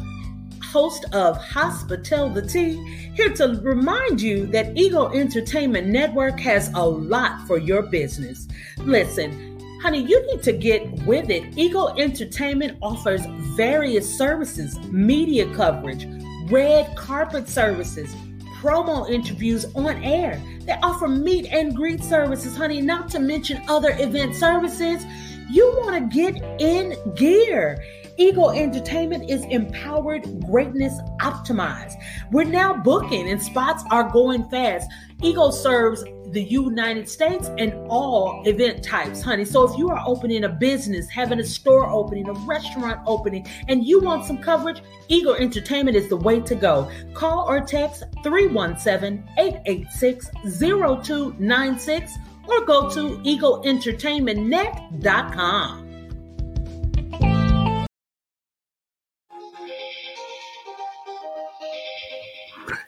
[0.64, 2.76] host of Hospital the Tea,
[3.16, 8.48] here to remind you that Ego Entertainment Network has a lot for your business.
[8.78, 11.58] Listen, honey, you need to get with it.
[11.58, 13.22] Ego Entertainment offers
[13.56, 16.08] various services, media coverage,
[16.50, 18.16] red carpet services,
[18.60, 20.42] promo interviews on air.
[20.62, 25.06] They offer meet and greet services, honey, not to mention other event services.
[25.50, 27.84] You want to get in gear.
[28.18, 31.96] Ego Entertainment is empowered greatness optimized.
[32.32, 34.88] We're now booking and spots are going fast.
[35.24, 39.46] Ego serves the United States and all event types, honey.
[39.46, 43.84] So if you are opening a business, having a store opening, a restaurant opening, and
[43.84, 46.92] you want some coverage, Ego Entertainment is the way to go.
[47.14, 50.30] Call or text 317 886
[50.60, 52.18] 0296
[52.52, 55.90] or go to egoentertainmentnet.com.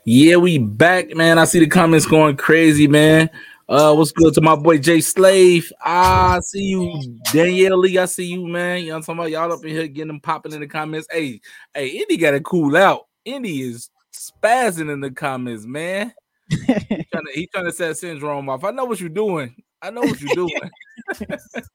[0.04, 1.38] Yeah, we back, man.
[1.38, 3.30] I see the comments going crazy, man.
[3.70, 5.72] Uh, what's good to my boy Jay Slave?
[5.80, 8.00] I see you, Danielle Lee.
[8.00, 8.82] I see you, man.
[8.82, 9.32] You know what I'm talking about?
[9.32, 11.08] Y'all up in here getting them popping in the comments.
[11.12, 11.40] Hey,
[11.74, 13.08] hey, Indy gotta cool out.
[13.26, 16.14] Indy is spazzing in the comments, man.
[16.52, 18.64] He, trying to, he trying to set syndrome off.
[18.64, 19.56] I know what you're doing.
[19.82, 20.52] I know what you're doing.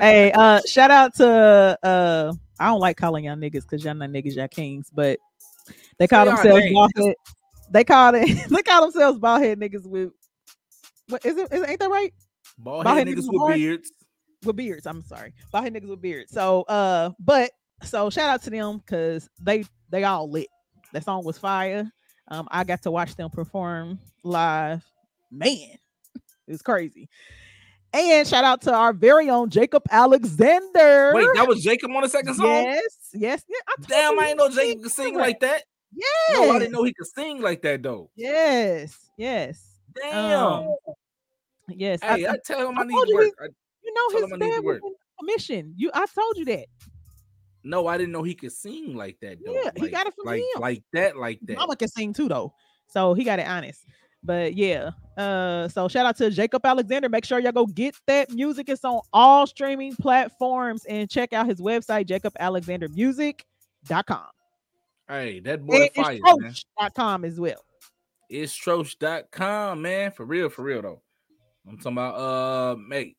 [0.00, 4.10] Hey, uh, shout out to uh, I don't like calling y'all niggas because y'all not
[4.10, 5.18] niggas, y'all kings, but
[5.98, 6.72] they call themselves names.
[6.72, 7.14] bald head.
[7.70, 10.12] They call it they call themselves bald head niggas with
[11.08, 11.52] what is it?
[11.52, 12.14] Is, ain't that right?
[12.58, 13.92] Bald Bald head head niggas niggas with beards.
[14.44, 14.86] With beards.
[14.86, 16.32] I'm sorry, bald head niggas with beards.
[16.32, 17.50] So uh, but
[17.82, 20.46] so shout out to them because they they all lit.
[20.92, 21.90] That song was fire.
[22.30, 24.84] Um, I got to watch them perform live.
[25.30, 25.78] Man,
[26.14, 27.08] it was crazy.
[27.92, 31.12] And shout out to our very own Jacob Alexander.
[31.14, 32.46] Wait, that was Jacob on the second song?
[32.46, 33.56] Yes, yes, yeah.
[33.66, 35.62] I Damn, I ain't know Jacob could sing like that.
[35.94, 36.08] Yes.
[36.32, 38.10] No, I didn't know he could sing like that though.
[38.14, 39.64] Yes, yes.
[39.94, 40.44] Damn.
[40.44, 40.76] Um,
[41.68, 42.00] yes.
[42.02, 43.52] hey, I, tell him I, need told to you work.
[43.82, 45.74] you know his him I need to band was in commission.
[45.76, 46.66] You, I told you that.
[47.64, 49.52] No, I didn't know he could sing like that though.
[49.52, 50.60] Yeah, he got it from like, him.
[50.60, 51.58] Like that, like that.
[51.58, 52.54] Mama can sing too, though.
[52.88, 53.84] So he got it honest.
[54.22, 57.08] But yeah, uh, so shout out to Jacob Alexander.
[57.08, 58.68] Make sure y'all go get that music.
[58.68, 64.26] It's on all streaming platforms and check out his website, jacobalexandermusic.com.
[65.08, 67.64] Hey, that boy And fire, it's Troche.com as well.
[68.28, 70.10] It's Troche.com, man.
[70.10, 71.02] For real, for real though.
[71.66, 73.16] I'm talking about uh mate.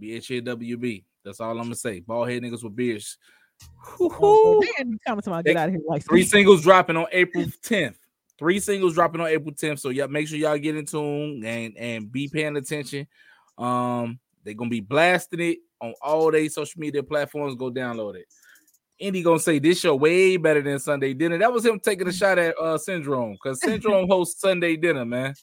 [0.00, 1.04] B H A W B.
[1.24, 2.00] That's all I'm gonna say.
[2.00, 3.18] Bald head niggas with beards.
[4.00, 7.06] Oh, man, you coming to my get out of here like Three singles dropping on
[7.10, 7.96] April 10th.
[8.38, 9.80] Three singles dropping on April 10th.
[9.80, 13.06] So yeah, make sure y'all get in tune and and be paying attention.
[13.56, 17.56] Um, they're gonna be blasting it on all their social media platforms.
[17.56, 18.26] Go download it.
[19.00, 21.38] Indy gonna say this show way better than Sunday dinner.
[21.38, 25.34] That was him taking a shot at uh Syndrome because Syndrome hosts Sunday dinner, man.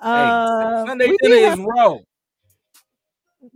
[0.00, 1.98] Uh, Sunday dinner did is have- raw.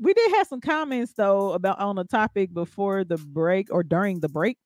[0.00, 4.20] We did have some comments though about on the topic before the break or during
[4.20, 4.58] the break.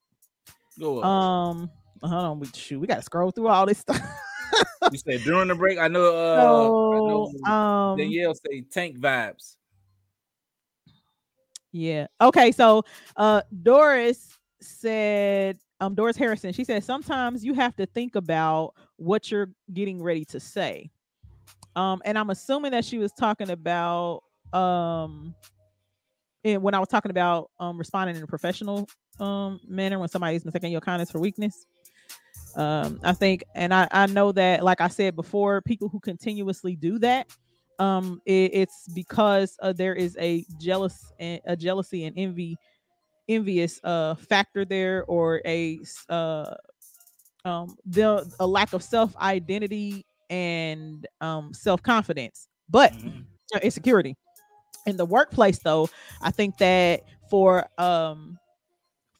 [0.79, 1.05] Go up.
[1.05, 1.71] Um,
[2.03, 4.01] hold on, we shoot, we gotta scroll through all this stuff.
[4.91, 5.79] you said during the break.
[5.79, 6.15] I know.
[6.15, 6.99] Uh, So, I
[7.49, 9.57] know um, Danielle say tank vibes.
[11.73, 12.07] Yeah.
[12.21, 12.51] Okay.
[12.53, 12.83] So
[13.17, 19.31] uh Doris said, um, Doris Harrison, she said sometimes you have to think about what
[19.31, 20.91] you're getting ready to say.
[21.77, 25.35] Um, and I'm assuming that she was talking about um
[26.45, 28.89] and when I was talking about um responding in a professional
[29.19, 31.67] um manner when somebody's mistaking your kindness for weakness.
[32.57, 36.75] Um, I think, and I, I know that, like I said before, people who continuously
[36.75, 37.29] do that,
[37.79, 42.57] um, it, it's because uh, there is a jealous and a jealousy and envy,
[43.29, 46.55] envious uh factor there, or a uh
[47.45, 52.93] um the a lack of self identity and um self confidence, but
[53.55, 54.17] uh, insecurity
[54.87, 55.89] in the workplace though
[56.23, 58.39] i think that for um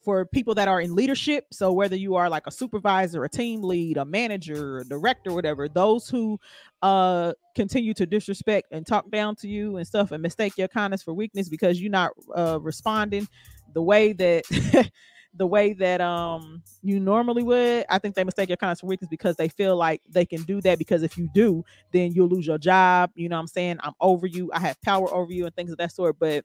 [0.03, 3.63] for people that are in leadership so whether you are like a supervisor a team
[3.63, 6.39] lead a manager a director whatever those who
[6.83, 11.03] uh continue to disrespect and talk down to you and stuff and mistake your kindness
[11.03, 13.29] for weakness because you're not uh responding
[13.75, 14.43] the way that
[15.35, 19.37] the way that um you normally would i think they mistake your for weakness because
[19.37, 22.59] they feel like they can do that because if you do then you'll lose your
[22.59, 23.79] job you know what i'm saying?
[23.83, 26.45] I'm over you i have power over you and things of that sort but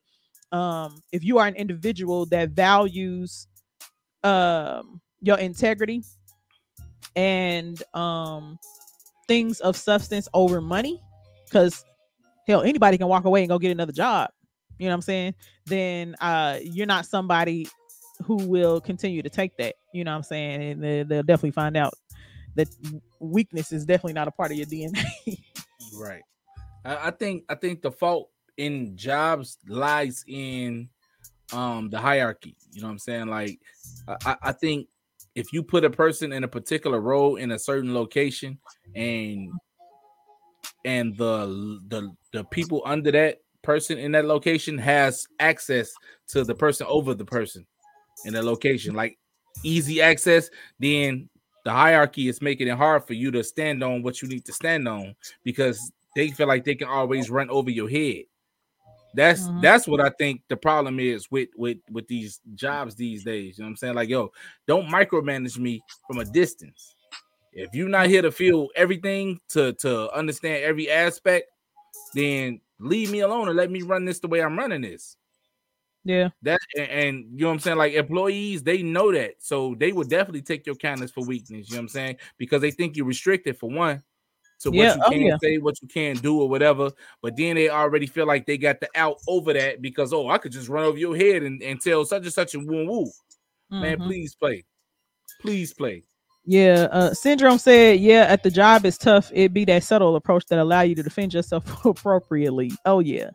[0.51, 3.47] um if you are an individual that values
[4.23, 6.03] um your integrity
[7.15, 8.59] and um
[9.27, 11.01] things of substance over money
[11.45, 11.83] because
[12.47, 14.29] hell anybody can walk away and go get another job
[14.77, 15.35] you know what i'm saying?
[15.65, 17.67] Then uh you're not somebody
[18.23, 21.51] who will continue to take that you know what i'm saying and they, they'll definitely
[21.51, 21.93] find out
[22.55, 22.67] that
[23.19, 25.03] weakness is definitely not a part of your dna
[25.93, 26.23] Right.
[26.83, 30.89] I, I think I think the fault in jobs lies in
[31.53, 32.55] um the hierarchy.
[32.71, 33.27] You know what I'm saying?
[33.27, 33.59] Like
[34.07, 34.87] I, I- think
[35.35, 38.59] if you put a person in a particular role in a certain location
[38.95, 39.51] and
[40.85, 45.91] and the the the people under that person in that location has access
[46.27, 47.65] to the person over the person
[48.25, 49.17] in the location, like
[49.63, 50.49] easy access,
[50.79, 51.29] then
[51.63, 54.53] the hierarchy is making it hard for you to stand on what you need to
[54.53, 58.23] stand on because they feel like they can always run over your head.
[59.13, 59.61] That's Mhm.
[59.61, 63.57] that's what I think the problem is with with with these jobs these days.
[63.57, 63.95] You know what I'm saying?
[63.95, 64.31] Like, yo,
[64.67, 66.95] don't micromanage me from a distance.
[67.53, 71.49] If you're not here to feel everything to to understand every aspect,
[72.13, 75.15] then leave me alone and let me run this the way I'm running this.
[76.05, 79.75] Yeah That and, and you know what I'm saying, like employees, they know that, so
[79.77, 81.69] they would definitely take your kindness for weakness.
[81.69, 82.17] You know what I'm saying?
[82.37, 84.03] Because they think you're restricted for one
[84.61, 85.37] to Yeah, what you oh, can yeah.
[85.43, 86.91] say, what you can't do, or whatever.
[87.21, 90.37] But then they already feel like they got the out over that because oh, I
[90.37, 93.11] could just run over your head and, and tell such and such and woo woo.
[93.69, 94.05] Man, Mhm.
[94.05, 94.63] please play,
[95.41, 96.03] please play.
[96.47, 99.31] Yeah, uh, Syndrome said, "Yeah, at the job it's tough.
[99.33, 103.31] It be that subtle approach that allow you to defend yourself appropriately." Oh yeah.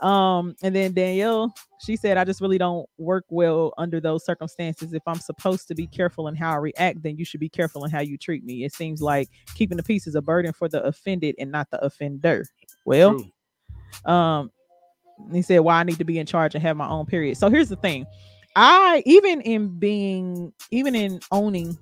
[0.00, 4.92] Um, and then Danielle, she said, "I just really don't work well under those circumstances.
[4.92, 7.84] If I'm supposed to be careful in how I react, then you should be careful
[7.84, 8.64] in how you treat me.
[8.64, 11.84] It seems like keeping the peace is a burden for the offended and not the
[11.84, 12.46] offender."
[12.84, 13.14] Well,
[14.04, 14.12] True.
[14.12, 14.50] um
[15.32, 17.50] he said why i need to be in charge and have my own period so
[17.50, 18.06] here's the thing
[18.56, 21.76] i even in being even in owning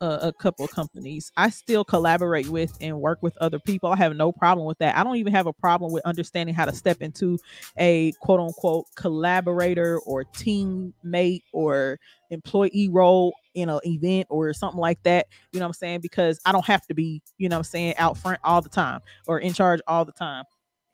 [0.00, 3.96] a, a couple of companies i still collaborate with and work with other people i
[3.96, 6.74] have no problem with that i don't even have a problem with understanding how to
[6.74, 7.38] step into
[7.78, 11.98] a quote unquote collaborator or teammate or
[12.30, 16.40] employee role in an event or something like that you know what i'm saying because
[16.44, 19.00] i don't have to be you know what i'm saying out front all the time
[19.26, 20.44] or in charge all the time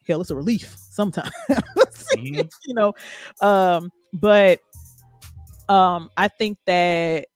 [0.06, 1.30] hell it's a relief sometimes
[2.16, 2.50] Mhm.
[2.66, 2.92] you know
[3.40, 4.60] um but
[5.68, 7.26] um i think that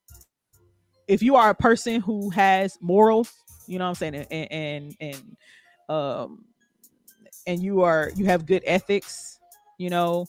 [1.09, 3.33] if you are a person who has morals
[3.67, 5.37] you know what i'm saying and and and
[5.89, 6.45] um
[7.47, 9.39] and you are you have good ethics
[9.79, 10.27] you know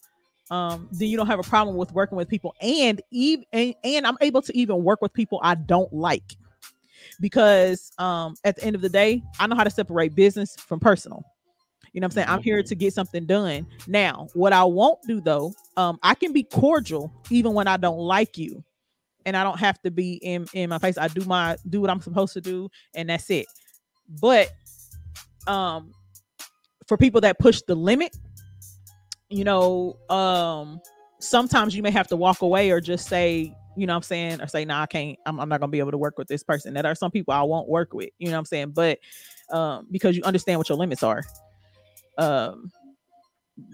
[0.51, 4.05] um then you don't have a problem with working with people and even and, and
[4.05, 6.35] i'm able to even work with people i don't like
[7.19, 10.79] because um at the end of the day i know how to separate business from
[10.79, 11.23] personal
[11.93, 12.27] You know what I'm saying?
[12.27, 13.65] I'm here to get something done.
[13.87, 17.99] Now, what I won't do though, um, I can be cordial even when I don't
[17.99, 18.61] like you.
[19.25, 20.97] And I don't have to be in in my face.
[20.97, 23.47] I do my do what I'm supposed to do, and that's it.
[24.07, 24.51] But
[25.47, 25.93] um
[26.87, 28.15] for people that push the limit,
[29.29, 30.79] you know, um
[31.19, 34.41] sometimes you may have to walk away or just say, you know what I'm saying,
[34.41, 36.43] or say, nah, I can't, I'm, I'm not gonna be able to work with this
[36.43, 36.73] person.
[36.75, 38.71] That are some people I won't work with, you know what I'm saying?
[38.71, 38.99] But
[39.51, 41.23] um, because you understand what your limits are.
[42.17, 42.71] Um,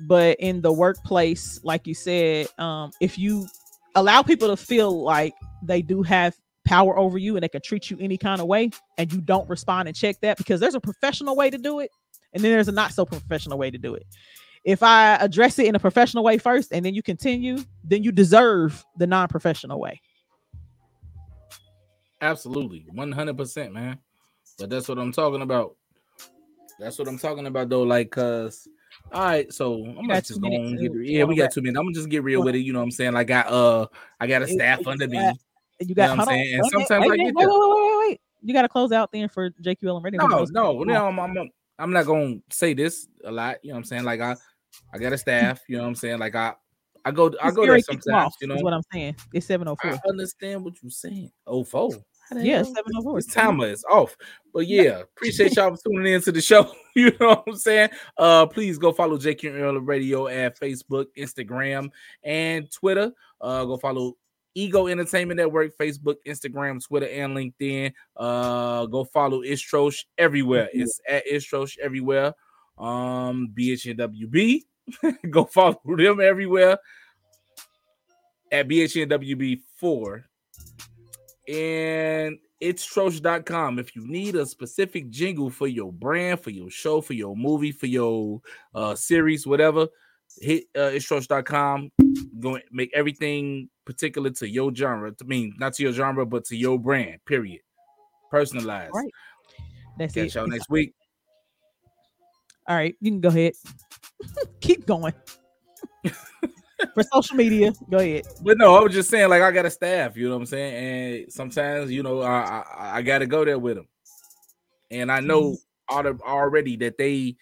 [0.07, 3.47] but in the workplace, like you said, um, if you
[3.95, 5.33] allow people to feel like
[5.63, 6.35] they do have
[6.65, 9.49] power over you and they can treat you any kind of way and you don't
[9.49, 11.89] respond and check that because there's a professional way to do it
[12.33, 14.05] and then there's a not so professional way to do it
[14.63, 18.11] if i address it in a professional way first and then you continue then you
[18.11, 19.99] deserve the non-professional way
[22.21, 23.97] Absolutely, one hundred percent, man.
[24.59, 25.75] But that's what I'm talking about.
[26.79, 27.81] That's what I'm talking about, though.
[27.81, 28.67] Like, cause,
[29.11, 30.75] all right, so I'm just go minutes on.
[30.77, 31.77] Get, yeah, we got two minutes.
[31.77, 32.59] I'm gonna just get real with it.
[32.59, 33.13] You know what I'm saying?
[33.13, 33.85] Like, I uh,
[34.19, 35.17] I got a staff under me.
[35.17, 35.37] and
[35.79, 36.55] you know got what I'm saying?
[36.55, 38.21] And sometimes wait, I a get minute, wait, wait, wait, wait, wait.
[38.43, 40.25] You got to close out then for JQL and Radio.
[40.25, 41.07] No, no, no.
[41.07, 43.57] I'm, I'm, I'm not gonna say this a lot.
[43.63, 44.03] You know what I'm saying?
[44.03, 44.35] Like, I,
[44.93, 45.61] I got a staff.
[45.67, 46.19] You know what I'm saying?
[46.19, 46.53] Like, I,
[47.03, 48.35] I go, I go there sometimes.
[48.41, 49.15] You know is what I'm saying.
[49.33, 49.91] It's 704.
[49.91, 51.31] I understand what you're saying.
[51.47, 51.91] Oh, four.
[52.31, 52.65] How the Yeah, hell?
[52.65, 53.15] seven oh four.
[53.17, 54.15] This timer is off.
[54.53, 56.71] But yeah, appreciate y'all for tuning in to the show.
[56.93, 57.89] You know what I'm saying?
[58.17, 61.89] Uh please go follow JQ and Earl Radio at Facebook, Instagram,
[62.21, 63.13] and Twitter.
[63.39, 64.17] Uh go follow
[64.55, 67.93] Ego Entertainment Network, Facebook, Instagram, Twitter, and LinkedIn.
[68.17, 70.69] Uh go follow Istrosh everywhere.
[70.73, 72.33] It's at Istrosh everywhere.
[72.77, 74.63] Um BHNWB.
[75.29, 76.77] go follow them everywhere
[78.51, 80.23] at BHNWB4
[81.47, 87.01] and it's troche.com if you need a specific jingle for your brand for your show
[87.01, 88.39] for your movie for your
[88.75, 89.87] uh series whatever
[90.39, 91.89] hit uh it's troche.com
[92.39, 96.55] go make everything particular to your genre I mean not to your genre but to
[96.55, 97.61] your brand period
[98.29, 99.11] personalized Right.
[99.97, 100.35] That's catch it.
[100.35, 100.93] y'all next week
[102.67, 103.53] All right, you can go ahead.
[104.61, 105.13] Keep going.
[106.93, 108.25] For social media, go ahead.
[108.41, 110.45] But no, I was just saying, like I got a staff, you know what I'm
[110.47, 113.87] saying, and sometimes you know I I, I got to go there with them,
[114.89, 115.97] and I know mm-hmm.
[115.97, 117.35] auto- already that they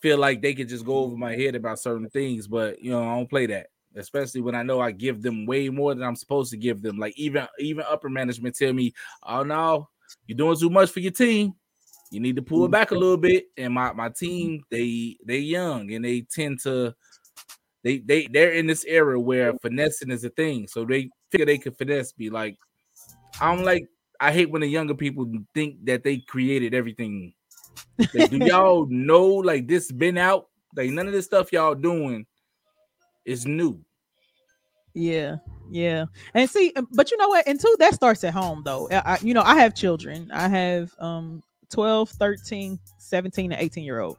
[0.00, 3.02] feel like they could just go over my head about certain things, but you know
[3.02, 6.16] I don't play that, especially when I know I give them way more than I'm
[6.16, 6.98] supposed to give them.
[6.98, 8.92] Like even even upper management tell me,
[9.22, 9.88] "Oh no,
[10.26, 11.54] you're doing too much for your team.
[12.10, 15.38] You need to pull it back a little bit." And my my team, they they
[15.38, 16.94] young and they tend to
[17.82, 21.58] they they they're in this era where finessing is a thing, so they figure they
[21.58, 22.12] could finesse.
[22.12, 22.56] Be like,
[23.40, 23.86] I'm like,
[24.20, 27.32] I hate when the younger people think that they created everything.
[28.14, 30.48] Like, do y'all know like this been out?
[30.76, 32.26] Like none of this stuff y'all doing
[33.24, 33.80] is new.
[34.94, 35.36] Yeah,
[35.70, 36.06] yeah.
[36.34, 37.46] And see, um, but you know what?
[37.46, 38.88] And two, that starts at home though.
[38.90, 40.30] I- you know, I have children.
[40.32, 44.18] I have um 12, 13, 17, and 18 year old.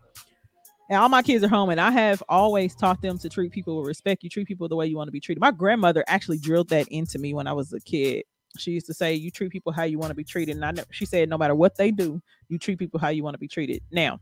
[0.91, 3.77] And all my kids are home, and I have always taught them to treat people
[3.77, 4.25] with respect.
[4.25, 5.39] You treat people the way you want to be treated.
[5.39, 8.25] My grandmother actually drilled that into me when I was a kid.
[8.57, 10.83] She used to say, "You treat people how you want to be treated." And I
[10.91, 13.47] she said, "No matter what they do, you treat people how you want to be
[13.47, 14.19] treated." Now,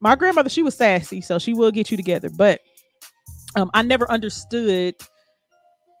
[0.00, 2.30] my grandmother, she was sassy, so she will get you together.
[2.30, 2.62] But
[3.54, 4.96] um, I never understood,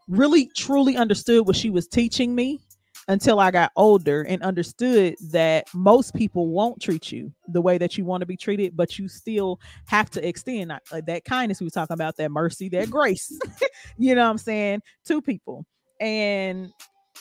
[0.08, 2.60] really, truly understood what she was teaching me
[3.08, 7.98] until I got older and understood that most people won't treat you the way that
[7.98, 11.60] you want to be treated, but you still have to extend that, uh, that kindness
[11.60, 13.36] we were talking about, that mercy, that grace,
[13.98, 15.64] you know what I'm saying, to people.
[16.00, 16.72] And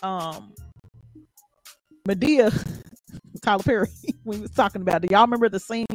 [0.04, 0.54] um
[2.08, 2.52] Madea,
[3.42, 3.88] Tyler Perry,
[4.24, 5.86] we was talking about Do Y'all remember the scene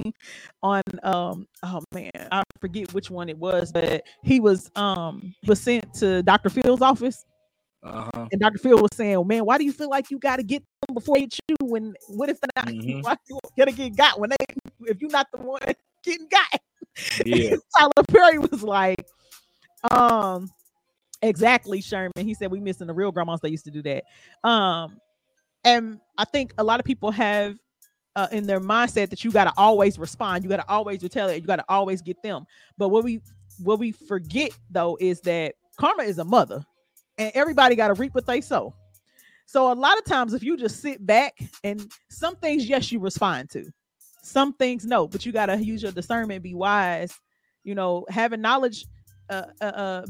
[0.62, 5.61] on um oh man, I forget which one it was, but he was um was
[5.61, 6.51] sent to Dr.
[6.51, 7.24] Phil's office
[7.87, 8.28] Uh-huh.
[8.32, 8.59] and Dr.
[8.59, 10.95] Phil was saying, "Oh, man, why do you feel like you got to get them
[10.95, 11.57] before they you?
[11.62, 12.74] When what if they're not?
[12.74, 13.03] Mhm.
[13.03, 14.37] Why you gonna get got when they
[14.80, 15.61] if you're not the one
[16.05, 16.61] getting got?"
[17.24, 17.57] Yeah.
[17.78, 19.07] Tyler Perry was like,
[19.91, 20.51] "Um,
[21.22, 24.05] exactly, Sherman." He said, "We missing the real grandmas that used to do that."
[24.49, 25.01] Um,
[25.64, 27.57] and I think a lot of people have
[28.16, 31.43] uh, in their mindset that you got to always respond, you got to always retaliate,
[31.43, 32.47] you got to always get them.
[32.78, 33.20] But what we
[33.62, 36.64] what we forget though is that karma is a mother,
[37.19, 38.75] and everybody got to reap what they sow.
[39.47, 42.99] So a lot of times, if you just sit back and some things, yes, you
[42.99, 43.71] respond to,
[44.23, 47.17] some things no, but you got to use your discernment, be wise.
[47.62, 48.87] You know, having knowledge,
[49.31, 50.07] uh, uh, uh,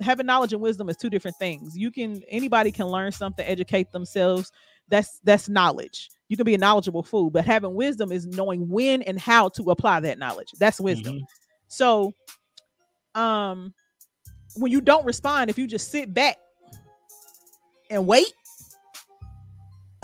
[0.00, 1.76] having knowledge and wisdom is two different things.
[1.76, 4.50] You can anybody can learn something, educate themselves.
[4.88, 6.10] That's that's knowledge.
[6.28, 9.70] You can be a knowledgeable fool, but having wisdom is knowing when and how to
[9.70, 10.52] apply that knowledge.
[10.58, 11.20] That's wisdom.
[11.20, 11.24] Mhm.
[11.68, 12.12] So,
[13.14, 13.74] um,
[14.56, 16.38] when you don't respond, if you just sit back
[17.92, 18.32] and wait,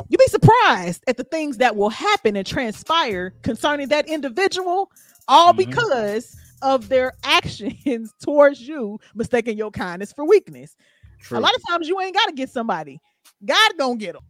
[0.08, 4.90] you'll be surprised at the things that will happen and transpire concerning that individual,
[5.26, 5.56] all Mhm.
[5.56, 10.76] because of their actions towards you, mistaking your kindness for weakness.
[11.20, 11.38] True.
[11.38, 13.00] A lot of times you ain't got to get somebody.
[13.44, 14.22] God gonna get them,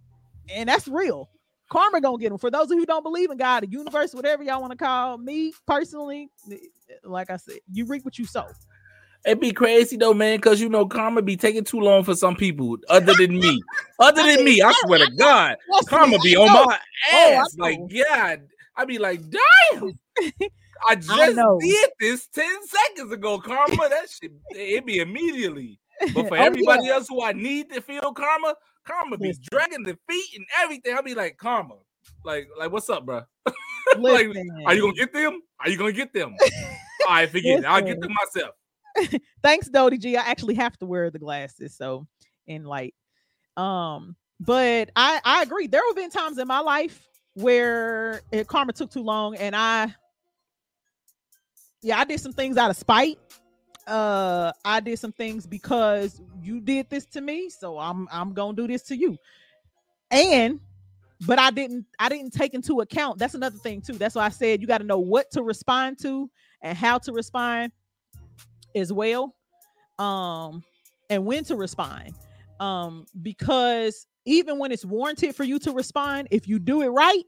[0.50, 1.28] and that's real.
[1.70, 2.38] Karma gonna get them.
[2.38, 4.76] For those of you who don't believe in God, the universe, whatever y'all want to
[4.76, 6.30] call me personally,
[7.04, 8.46] like I said, you reap what you sow.
[9.28, 12.34] It'd be crazy though, man, because you know karma be taking too long for some
[12.34, 13.60] people other than me.
[14.00, 15.56] Other than me, I swear to God,
[15.86, 16.78] karma be on my
[17.12, 17.54] Oh, ass.
[17.58, 17.78] like.
[18.08, 18.40] God,
[18.76, 19.92] I be like, damn.
[20.88, 21.58] I just know.
[21.60, 23.38] did this 10 seconds ago.
[23.40, 25.78] Karma, that shit, it be immediately.
[26.14, 26.94] But for Oh, everybody yeah.
[26.94, 28.54] else who I need to feel karma,
[28.86, 30.94] karma be dragging the feet and everything.
[30.94, 31.74] I'll be like, karma.
[32.24, 33.22] Like, like, what's up, bro?
[33.98, 34.28] like,
[34.66, 35.40] are you gonna get them?
[35.60, 36.36] Are you gonna get them?
[37.06, 37.64] All right, forget it.
[37.64, 38.54] I'll get them myself.
[39.42, 40.16] Thanks, Dodie G.
[40.16, 42.06] I actually have to wear the glasses, so
[42.46, 42.94] in light.
[43.56, 45.66] Um, but I I agree.
[45.66, 49.94] There have been times in my life where it, karma took too long, and I
[51.82, 53.18] yeah, I did some things out of spite.
[53.86, 58.56] Uh, I did some things because you did this to me, so I'm I'm gonna
[58.56, 59.16] do this to you.
[60.10, 60.60] And
[61.26, 63.18] but I didn't I didn't take into account.
[63.18, 63.94] That's another thing too.
[63.94, 66.30] That's why I said you got to know what to respond to
[66.62, 67.72] and how to respond
[68.74, 69.34] as well.
[69.98, 70.62] Um,
[71.10, 72.14] and when to respond.
[72.60, 77.22] Um, because even when it's warranted for you to respond, if you do it right,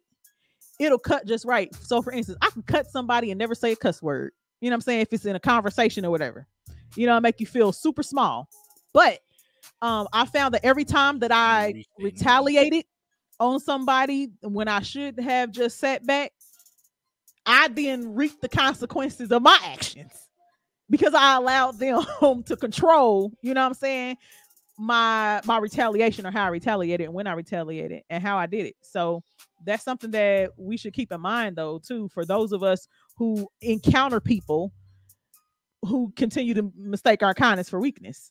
[0.78, 1.74] it'll cut just right.
[1.76, 4.32] So for instance, I can cut somebody and never say a cuss word.
[4.60, 5.00] You know what I'm saying?
[5.00, 6.46] If it's in a conversation or whatever,
[6.96, 8.48] you know, I make you feel super small.
[8.92, 9.20] But
[9.82, 12.84] um, I found that every time that I retaliated
[13.38, 16.32] on somebody when I should have just sat back,
[17.46, 20.12] I then reaped the consequences of my actions
[20.90, 22.04] because I allowed them
[22.44, 24.16] to control, you know what I'm saying,
[24.78, 28.66] my my retaliation or how I retaliated and when I retaliated and how I did
[28.66, 28.76] it.
[28.82, 29.22] So
[29.64, 33.46] that's something that we should keep in mind though too for those of us who
[33.60, 34.72] encounter people
[35.82, 38.30] who continue to mistake our kindness for weakness.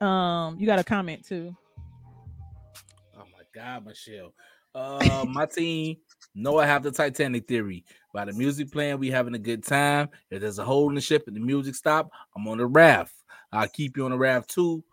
[0.00, 1.54] Um, you got a comment too.
[3.16, 4.32] Oh my God, Michelle.
[4.74, 5.96] Uh, my team
[6.34, 7.84] know I have the Titanic theory.
[8.12, 10.08] By the music playing, we having a good time.
[10.30, 13.14] If there's a hole in the ship and the music stop, I'm on the raft.
[13.52, 14.84] I'll keep you on the raft too,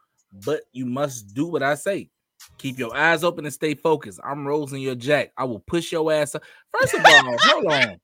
[0.46, 2.10] but you must do what I say.
[2.58, 4.20] Keep your eyes open and stay focused.
[4.24, 5.32] I'm Rosing your jack.
[5.38, 6.44] I will push your ass up.
[6.72, 7.98] First of all, hold on.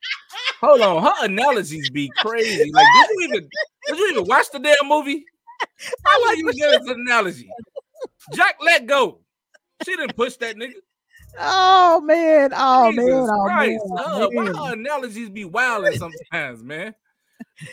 [0.62, 1.04] Hold on.
[1.04, 2.72] Her analogies be crazy.
[2.72, 3.50] Like, did you even
[3.88, 5.26] did you even watch the damn movie?
[6.04, 7.50] How like you get an analogy?
[8.34, 9.22] Jack let go.
[9.86, 10.74] She didn't push that nigga.
[11.40, 13.84] Oh man, oh Jesus man, oh Christ.
[13.92, 14.56] man, Uh, man.
[14.56, 16.94] her analogies be wilding sometimes, man.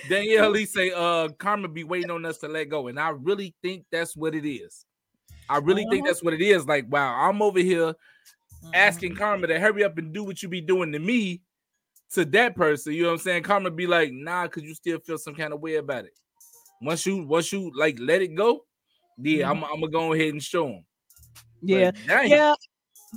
[0.07, 2.89] Danielle Lee say, uh, Karma be waiting on us to let go.
[2.89, 4.85] And I really think that's what it is.
[5.49, 6.07] I really think Uh-huh.
[6.07, 6.67] that's what it is.
[6.67, 7.95] Like, wow, I'm over here
[8.63, 8.75] Mm-hmm.
[8.75, 11.43] asking Karma to hurry up and do what you be doing to me
[12.13, 12.95] to that person.
[12.95, 13.43] You know what I'm saying?
[13.43, 16.13] Karma be like, nah, because you still feel some kind of way about it.
[16.81, 18.65] Once you once you like let it go,
[19.19, 20.85] yeah, I'm, I'm gonna go ahead and show him.
[21.69, 21.69] Mm-hmm.
[21.69, 21.91] Yeah,
[22.23, 22.55] yeah.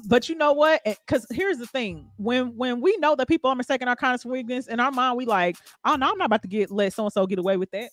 [0.05, 0.81] But you know what?
[0.83, 4.29] Because here's the thing: when when we know that people are mistaking our kindness for
[4.29, 7.03] weakness, in our mind, we like, oh no, I'm not about to get let so
[7.03, 7.89] and so get away with that.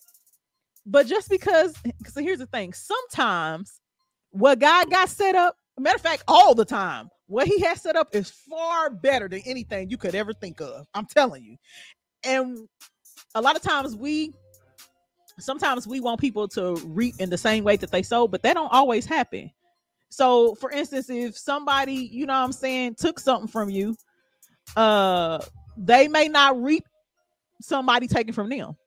[0.85, 1.75] But just because,
[2.07, 3.79] so here's the thing: sometimes
[4.31, 7.95] what God got set up, matter of fact, all the time, what He has set
[7.95, 10.87] up is far better than anything you could ever think of.
[10.93, 11.57] I'm telling you.
[12.23, 12.67] And
[13.35, 14.33] a lot of times we
[15.39, 18.53] sometimes we want people to reap in the same way that they sow, but that
[18.53, 19.51] don't always happen.
[20.15, 23.97] So, for instance, if somebody, you know what I'm saying, took something from you,
[24.77, 25.39] uh,
[25.75, 26.85] they may not reap
[27.61, 28.77] somebody taking from them.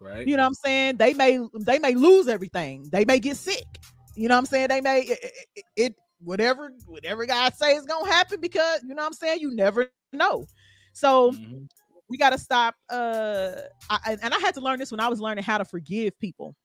[0.00, 0.26] Right.
[0.26, 0.96] You know what I'm saying?
[0.96, 2.88] They may they may lose everything.
[2.90, 3.64] They may get sick.
[4.16, 4.68] You know what I'm saying?
[4.68, 5.18] They may it,
[5.54, 9.40] it, it whatever whatever God say is gonna happen because you know what I'm saying.
[9.40, 10.46] You never know.
[10.94, 11.32] So
[12.08, 12.74] we got to stop.
[12.90, 13.52] Uh,
[13.88, 16.56] I, and- I had to learn this when I was learning how to forgive people.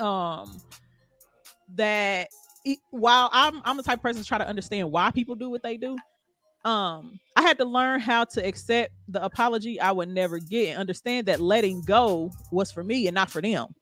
[0.00, 0.60] Um,
[1.74, 2.28] that
[2.90, 5.62] while I'm I'm the type of person to try to understand why people do what
[5.62, 5.96] they do.
[6.64, 10.78] Um, I had to learn how to accept the apology I would never get and
[10.78, 13.74] understand that letting go was for me and not for them.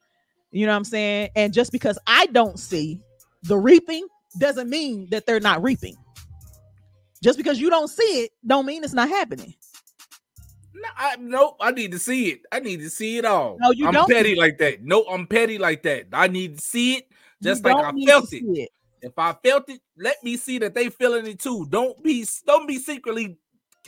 [0.51, 1.31] You know what I'm saying?
[1.37, 3.01] And just because I don't see
[3.43, 4.07] the reaping
[4.39, 5.97] doesn't mean that they're not reaping.
[7.23, 9.55] Just because you don't see it, don't mean it's not happening.
[10.75, 11.57] No, I, nope.
[11.61, 12.41] I need to see it.
[12.51, 13.59] I need to see it all.
[13.61, 14.83] No, you I'm don't petty like that.
[14.83, 16.07] No, I'm petty like that.
[16.13, 17.09] I need to see it
[17.43, 18.45] just You like I felt it.
[18.45, 18.69] it.
[19.03, 21.67] If I felt it, let me see that they feeling it too.
[21.71, 23.39] Don't be don't be secretly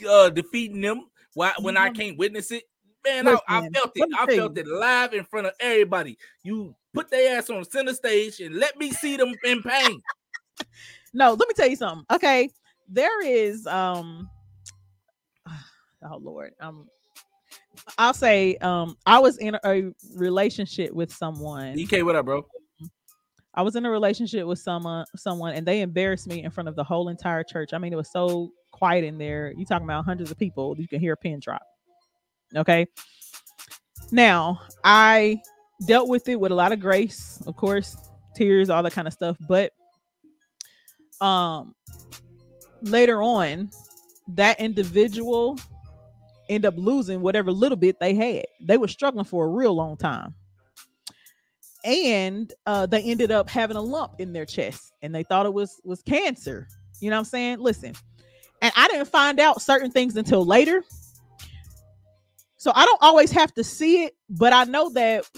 [0.09, 2.63] uh defeating them why, when I can't witness it.
[3.05, 4.09] Man, I, I felt it.
[4.17, 6.17] I felt it live in front of everybody.
[6.43, 10.01] You put their ass on center stage and let me see them in pain.
[11.13, 12.05] No, let me tell you something.
[12.11, 12.49] Okay,
[12.87, 14.29] there is um
[15.47, 16.53] oh Lord.
[16.59, 16.87] Um
[17.97, 21.75] I'll say um I was in a relationship with someone.
[21.75, 22.45] DK, what up, bro?
[23.55, 26.75] I was in a relationship with someone someone and they embarrassed me in front of
[26.75, 27.73] the whole entire church.
[27.73, 29.53] I mean, it was so quiet in there.
[29.55, 31.61] You talking about hundreds of people, you can hear a pin drop.
[32.55, 32.87] Okay.
[34.11, 35.41] Now, I
[35.85, 37.95] dealt with it with a lot of grace, of course,
[38.35, 39.71] tears, all that kind of stuff, but
[41.21, 41.75] um
[42.81, 43.69] later on
[44.27, 45.57] that individual
[46.49, 48.45] end up losing whatever little bit they had.
[48.61, 50.33] They were struggling for a real long time
[51.83, 55.53] and uh, they ended up having a lump in their chest and they thought it
[55.53, 56.67] was was cancer.
[56.99, 57.59] You know what i'm saying?
[57.59, 57.93] Listen
[58.63, 60.83] and i didn't find out certain things until later.
[62.57, 65.29] So i don't always have to see it but i know that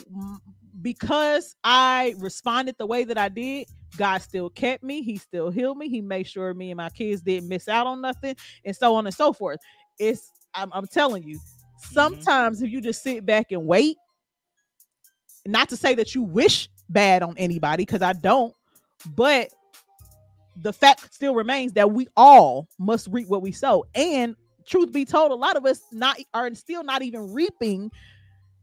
[0.82, 3.68] because i responded the way that i did
[3.98, 7.24] god still kept me he still healed me he made sure me and my kids
[7.24, 9.60] didn't miss out on nothing and so on and so forth.
[9.98, 11.40] It's i'm, I'm telling you
[11.78, 13.98] sometimes if you just sit back and wait
[15.46, 18.54] not to say that you wish bad on anybody because I don't,
[19.16, 19.50] but
[20.58, 23.86] the fact still remains that we all must reap what we sow.
[23.94, 24.36] And
[24.66, 27.92] truth be told, a lot of us not are still not even reaping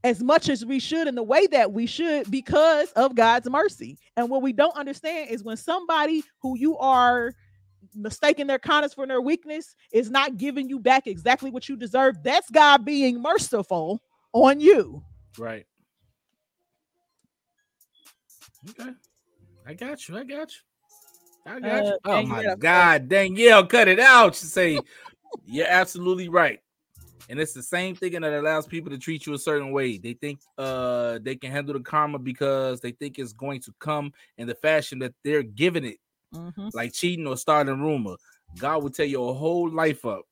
[0.04, 3.98] as much as we should in the way that we should because of God's mercy.
[4.16, 7.32] And what we don't understand is when somebody who you are
[7.94, 12.22] mistaking their kindness for their weakness is not giving you back exactly what you deserve,
[12.22, 14.00] that's God being merciful
[14.32, 15.04] on you.
[15.38, 15.66] Right.
[18.70, 18.90] Okay.
[19.66, 20.16] I got you.
[20.18, 20.58] I got you.
[21.52, 21.98] I got Uh, you.
[22.04, 24.34] Oh my Danielle, God, Danielle, cut it out.
[24.34, 24.80] She say,
[25.44, 26.60] You're absolutely right.
[27.28, 29.96] And it's the same thing that allows people to treat you a certain way.
[29.98, 34.12] They think uh they can handle the karma because they think it's going to come
[34.38, 35.98] in the fashion that they're giving it,
[36.34, 36.70] Mhm.
[36.74, 38.16] like cheating or starting rumor.
[38.58, 40.22] God will tear your whole life up.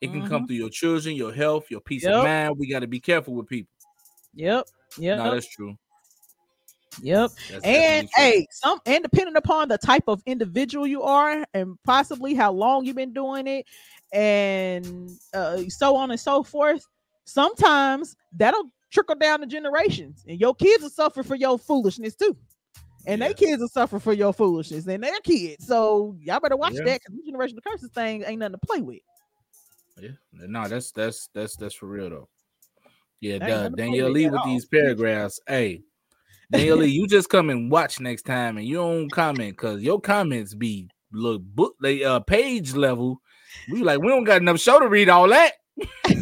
[0.00, 2.10] It can come through your children, your health, your peace Mm-hmm.
[2.12, 2.18] Yep.
[2.18, 2.58] of mind.
[2.58, 3.72] We got to be careful with people.
[4.34, 4.66] Yep.
[4.98, 5.18] Yep.
[5.18, 5.76] No, that's true.
[7.02, 7.30] Yep.
[7.50, 12.34] That's and hey, some and depending upon the type of individual you are and possibly
[12.34, 13.66] how long you've been doing it
[14.12, 16.86] and uh, so on and so forth,
[17.24, 22.36] sometimes that'll trickle down to generations and your kids will suffer for your foolishness too.
[23.08, 25.66] And their kids will suffer for your foolishness and their kids.
[25.66, 26.84] So y'all better watch Yeah.
[26.84, 28.98] that because generational curses thing ain't nothing to play with.
[30.00, 32.28] Yeah, no, that's that's that's that's for real though.
[33.20, 34.44] Yeah, That ain't duh, nothing to play Danielle with Lee with all.
[34.44, 35.40] these paragraphs.
[35.46, 35.82] Hey,
[36.52, 40.54] Lee, you just come and watch next time, and you don't comment because your comments
[40.54, 43.20] be look book they uh page level.
[43.70, 45.52] We like we don't got enough show to read all that.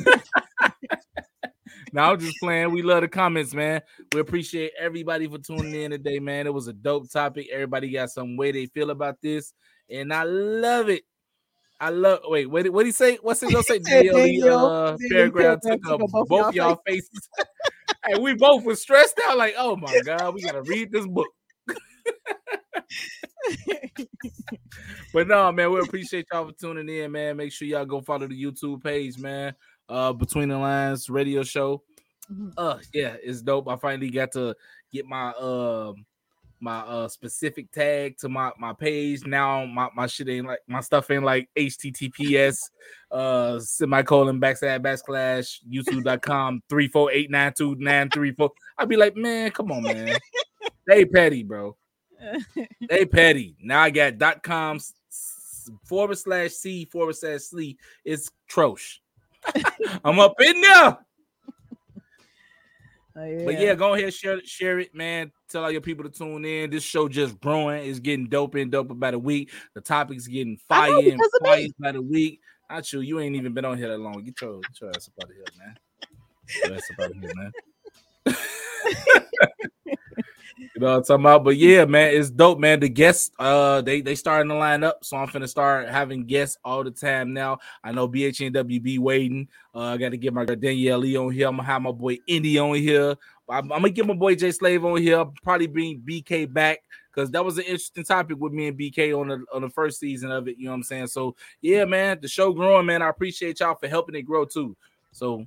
[1.93, 2.73] now I'm just playing.
[2.73, 3.83] We love the comments, man.
[4.13, 6.47] We appreciate everybody for tuning in today, man.
[6.47, 7.49] It was a dope topic.
[7.53, 9.53] Everybody got some way they feel about this,
[9.91, 11.03] and I love it.
[11.81, 12.21] I love.
[12.25, 13.19] Wait, what did what he say?
[13.21, 13.75] What's he gonna say?
[13.75, 17.29] said Danielle Lee, Danielle- uh, paragraph paragraph took up took up both, y'all faces.
[18.07, 19.37] hey, we both were stressed out.
[19.39, 21.29] Like, oh my god, we gotta read this book.
[25.15, 27.37] But no, man, we appreciate y'all for tuning in, man.
[27.37, 29.55] Make sure y'all go follow the YouTube page, man.
[29.89, 31.85] Uh, Between the Lines Radio Show.
[32.59, 33.69] Uh, yeah, it's dope.
[33.69, 34.57] I finally got to
[34.93, 36.05] get my um
[36.65, 39.27] my uh specific tag to my my page.
[39.27, 42.71] Now my my shit ain't like my stuff ain't like HTTPS
[43.11, 48.51] uh semicolon backslash backslash youtube.com three four eight nine two nine three four.
[48.79, 50.17] I'd be like, man, come on, man.
[50.87, 51.77] they petty, bro.
[52.89, 53.57] They petty.
[53.63, 54.81] Now I got dot com
[55.85, 57.77] forward slash C forward slash C.
[58.05, 59.01] It's Troche.
[60.05, 60.99] I'm up in there.
[63.17, 65.31] Oh, but yeah, go ahead, share it, share it, man.
[65.49, 66.71] Tell all your people to tune in.
[66.71, 67.89] This show just growing.
[67.89, 69.53] It's getting dope and dope by the week.
[69.75, 71.49] The topic's getting fire and because of me.
[71.49, 72.41] fire by the week.
[72.69, 73.01] Not you.
[73.01, 74.25] You ain't even been on here that long.
[74.25, 75.77] Get your, get your ass up out of here, man.
[76.49, 77.53] Get your ass up out of here, man.
[80.59, 81.45] You know what I'm talking about?
[81.45, 82.81] But yeah, man, it's dope, man.
[82.81, 86.59] The guests, uh, they they starting to line up, so I'm finna start having guests
[86.65, 87.59] all the time now.
[87.83, 89.49] I know BHNWB waiting.
[89.75, 91.49] Uh, I got to get my girl Danielle Lee on here.
[91.49, 93.17] I'm gonna have my boy Indy on here.
[93.49, 95.19] I'm, I'm gonna get my boy Jay Slave on here.
[95.19, 96.81] I'll probably bring BK back
[97.13, 100.01] because that was an interesting topic with me and BK on the on the first
[100.01, 100.57] season of it.
[100.59, 101.07] You know what I'm saying?
[101.09, 103.03] So yeah, man, the show growing, man.
[103.03, 104.77] I appreciate y'all for helping it grow too.
[105.13, 105.47] So,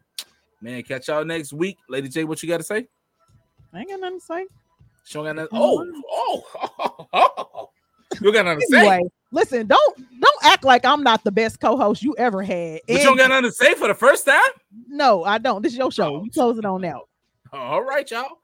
[0.61, 2.23] man, catch y'all next week, Lady J.
[2.23, 2.87] What you got to say?
[3.73, 4.45] I ain't got nothing to say.
[5.07, 5.49] She don't got nothing.
[5.53, 6.43] Oh,
[6.81, 7.69] oh, oh,
[8.19, 8.79] You got nothing to say.
[8.79, 12.81] Anyway, listen, don't don't act like I'm not the best co-host you ever had.
[12.85, 14.41] But you don't got nothing to say for the first time?
[14.89, 15.61] no, I don't.
[15.61, 16.25] This is your show.
[16.25, 17.07] You close it on out.
[17.53, 18.39] All right, y'all.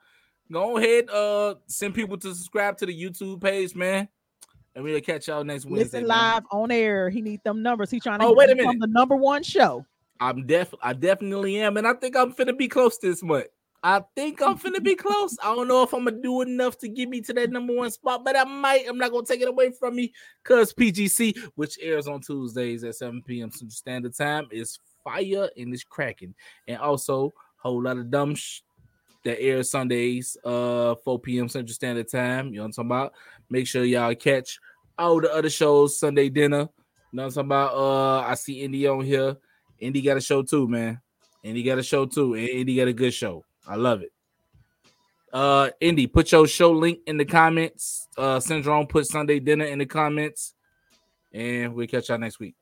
[0.50, 4.08] Go ahead, uh, send people to subscribe to the YouTube page, man.
[4.74, 5.84] And we'll catch y'all next Wednesday.
[5.84, 6.18] Listen man.
[6.18, 7.10] live on air.
[7.10, 7.92] He need them numbers.
[7.92, 8.80] He trying to Oh, wait a minute.
[8.80, 9.86] the number one show.
[10.22, 13.48] I'm def I definitely am, and I think I'm finna be close this month.
[13.86, 15.38] I think I'm finna be close.
[15.44, 17.92] I don't know if I'm gonna do enough to get me to that number one
[17.92, 18.88] spot, but I might.
[18.88, 22.96] I'm not gonna take it away from me because PGC, which airs on Tuesdays at
[22.96, 23.52] 7 p.m.
[23.52, 26.34] Central Standard Time, is fire and it's cracking.
[26.70, 28.62] And also, whole lot of dumb sh-
[29.26, 31.50] that airs Sundays, uh, 4 p.m.
[31.50, 32.48] Central Standard Time.
[32.48, 33.14] You know what I'm talking about?
[33.50, 34.60] Make sure y'all catch
[34.98, 36.70] all the other shows, Sunday dinner.
[37.12, 37.74] You know what I'm talking about?
[37.74, 39.36] Uh, I see Indy on here.
[39.80, 41.02] Indy got a show too, man.
[41.44, 42.36] Indy got a show too.
[42.36, 43.44] And Indy got a good show.
[43.68, 44.12] I love it.
[45.32, 48.08] Uh, Indy, put your show link in the comments.
[48.18, 50.54] Uh, Syndrome, put Sunday dinner in the comments,
[51.32, 52.56] and we'll catch y'all next week.